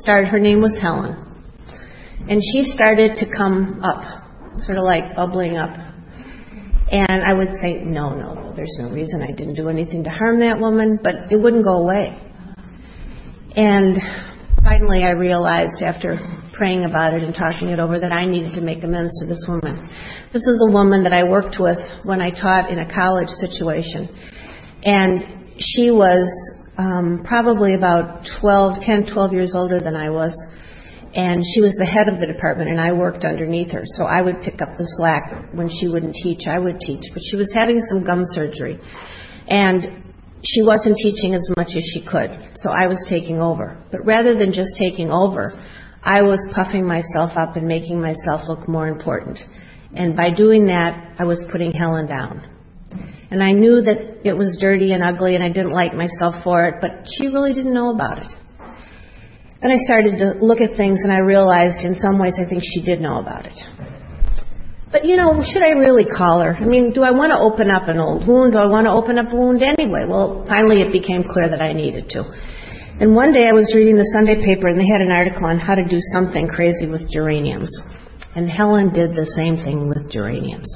[0.00, 1.16] started, her name was Helen.
[2.28, 4.24] And she started to come up,
[4.58, 5.70] sort of like bubbling up.
[6.90, 10.40] And I would say, no, no, there's no reason I didn't do anything to harm
[10.40, 12.18] that woman, but it wouldn't go away.
[13.56, 13.96] And
[14.62, 16.16] finally, I realized after
[16.52, 19.44] praying about it and talking it over that I needed to make amends to this
[19.48, 19.88] woman.
[20.32, 24.08] This is a woman that I worked with when I taught in a college situation.
[24.84, 26.26] And she was
[26.76, 30.34] um, probably about 12, 10, 12 years older than I was.
[31.14, 33.82] And she was the head of the department, and I worked underneath her.
[33.84, 36.48] So I would pick up the slack when she wouldn't teach.
[36.48, 37.04] I would teach.
[37.12, 38.80] But she was having some gum surgery.
[39.46, 40.02] And
[40.42, 42.34] she wasn't teaching as much as she could.
[42.56, 43.78] So I was taking over.
[43.92, 45.54] But rather than just taking over,
[46.02, 49.38] I was puffing myself up and making myself look more important.
[49.94, 52.53] And by doing that, I was putting Helen down.
[53.30, 56.66] And I knew that it was dirty and ugly and I didn't like myself for
[56.66, 58.32] it, but she really didn't know about it.
[59.60, 62.62] And I started to look at things and I realized in some ways I think
[62.62, 63.58] she did know about it.
[64.92, 66.54] But you know, should I really call her?
[66.54, 68.52] I mean, do I want to open up an old wound?
[68.52, 70.06] Do I want to open up a wound anyway?
[70.06, 72.22] Well, finally it became clear that I needed to.
[73.00, 75.58] And one day I was reading the Sunday paper and they had an article on
[75.58, 77.72] how to do something crazy with geraniums.
[78.36, 80.70] And Helen did the same thing with geraniums.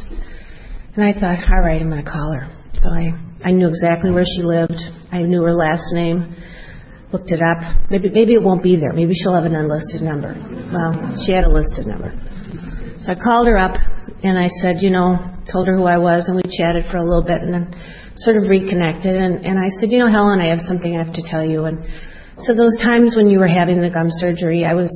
[0.99, 2.51] And I thought, all right, I'm going to call her.
[2.75, 3.15] So I,
[3.47, 4.75] I knew exactly where she lived.
[5.15, 6.35] I knew her last name.
[7.13, 7.87] Looked it up.
[7.89, 8.93] Maybe, maybe it won't be there.
[8.93, 10.35] Maybe she'll have an unlisted number.
[10.75, 12.11] Well, she had a listed number.
[13.07, 13.79] So I called her up
[14.25, 17.07] and I said, you know, told her who I was and we chatted for a
[17.07, 17.71] little bit and then
[18.17, 19.15] sort of reconnected.
[19.15, 21.71] And, and I said, you know, Helen, I have something I have to tell you.
[21.71, 21.79] And
[22.43, 24.91] so those times when you were having the gum surgery, I was,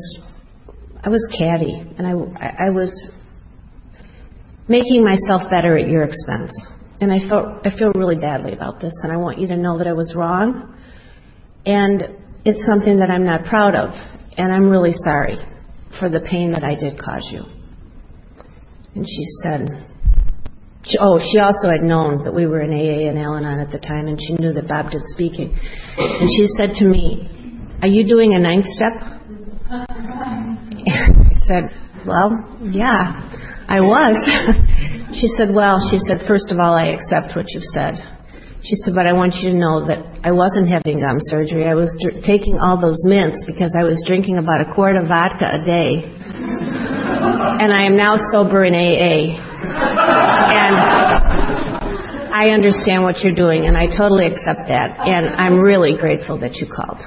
[0.99, 2.91] I was catty and I, I was
[4.69, 6.53] making myself better at your expense.
[7.01, 9.79] And I felt I feel really badly about this, and I want you to know
[9.79, 10.79] that I was wrong,
[11.67, 12.03] and
[12.45, 13.91] it's something that I'm not proud of,
[14.37, 15.37] and I'm really sorry
[15.99, 17.43] for the pain that I did cause you.
[18.95, 19.87] And she said,
[21.01, 24.07] oh, she also had known that we were in AA and Al-Anon at the time,
[24.07, 25.57] and she knew that Bob did speaking.
[25.97, 27.29] And she said to me,
[27.83, 28.93] Are you doing a ninth step?
[29.71, 31.71] I said,
[32.07, 33.29] Well, yeah.
[33.73, 34.13] I was.
[35.17, 37.97] she said, Well, she said, first of all, I accept what you've said.
[38.61, 41.65] She said, But I want you to know that I wasn't having gum surgery.
[41.65, 45.09] I was dr- taking all those mints because I was drinking about a quart of
[45.09, 46.05] vodka a day.
[46.05, 49.41] and I am now sober in AA.
[49.41, 50.77] and
[52.29, 55.01] I understand what you're doing, and I totally accept that.
[55.01, 57.01] And I'm really grateful that you called.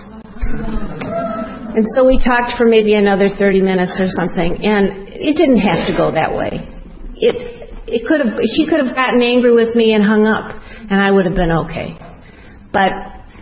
[1.78, 5.88] And so we talked for maybe another 30 minutes or something, and it didn't have
[5.88, 6.68] to go that way.
[7.16, 10.52] It, it could have, she could have gotten angry with me and hung up,
[10.90, 11.96] and I would have been okay.
[12.74, 12.92] But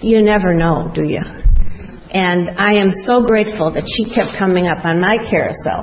[0.01, 1.21] you never know, do you?
[2.13, 5.81] And I am so grateful that she kept coming up on my carousel.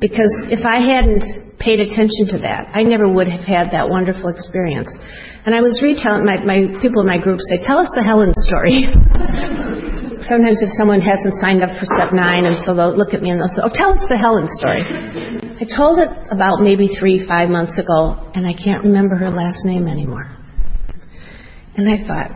[0.00, 1.22] Because if I hadn't
[1.58, 4.90] paid attention to that, I never would have had that wonderful experience.
[5.46, 8.34] And I was retelling, my, my people in my group say, tell us the Helen
[8.36, 8.90] story.
[10.28, 13.30] sometimes if someone hasn't signed up for step nine, and so they'll look at me
[13.30, 14.82] and they'll say, "Oh, tell us the Helen story."
[15.58, 19.64] I told it about maybe three, five months ago, and I can't remember her last
[19.64, 20.28] name anymore.
[21.76, 22.30] And I thought,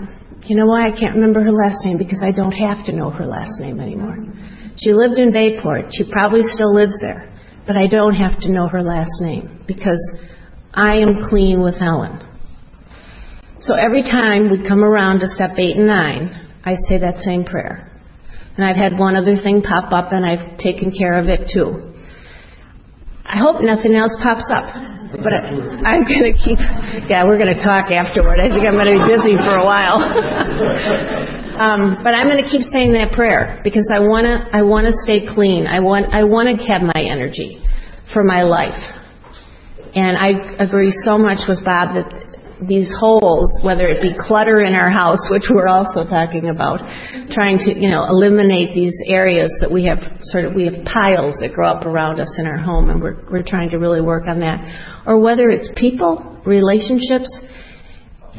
[0.44, 1.98] you know why I can't remember her last name?
[1.98, 4.16] Because I don't have to know her last name anymore.
[4.76, 5.92] She lived in Bayport.
[5.92, 7.30] She probably still lives there,
[7.66, 10.00] but I don't have to know her last name because
[10.72, 12.20] I am clean with Helen.
[13.60, 17.44] So every time we come around to step eight and nine, I say that same
[17.44, 17.90] prayer.
[18.56, 21.94] And I've had one other thing pop up and I've taken care of it too.
[23.24, 24.90] I hope nothing else pops up.
[25.10, 25.50] But I,
[25.86, 26.58] I'm going to keep,
[27.10, 28.38] yeah, we're going to talk afterward.
[28.38, 29.98] I think I'm going to be busy for a while.
[31.58, 34.86] um, but I'm going to keep saying that prayer because I want to, I want
[34.86, 35.66] to stay clean.
[35.66, 37.58] I want, I want to have my energy
[38.12, 38.78] for my life.
[39.94, 42.29] And I agree so much with Bob that
[42.66, 46.80] these holes, whether it be clutter in our house, which we're also talking about,
[47.30, 51.34] trying to, you know, eliminate these areas that we have sort of, we have piles
[51.40, 54.28] that grow up around us in our home, and we're, we're trying to really work
[54.28, 54.60] on that.
[55.06, 57.32] Or whether it's people, relationships,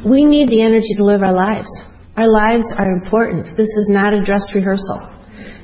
[0.05, 1.69] we need the energy to live our lives.
[2.15, 3.45] Our lives are important.
[3.57, 5.01] This is not a dress rehearsal.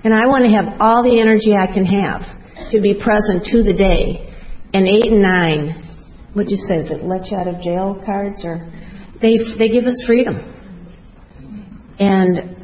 [0.03, 3.61] And I want to have all the energy I can have to be present to
[3.61, 4.23] the day.
[4.73, 5.86] And eight and nine
[6.37, 6.77] what'd you say?
[6.77, 8.71] Is it let you out of jail cards or
[9.19, 10.37] they they give us freedom,
[11.99, 12.55] and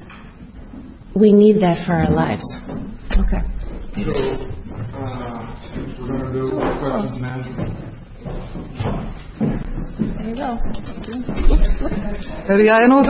[1.16, 2.46] we need that for our lives.
[3.12, 3.42] Okay.
[3.96, 4.12] So,
[4.94, 5.50] uh,
[6.00, 7.44] we're going to do questions and.
[10.18, 10.58] There you go.
[12.48, 13.06] Hörru, jag är nog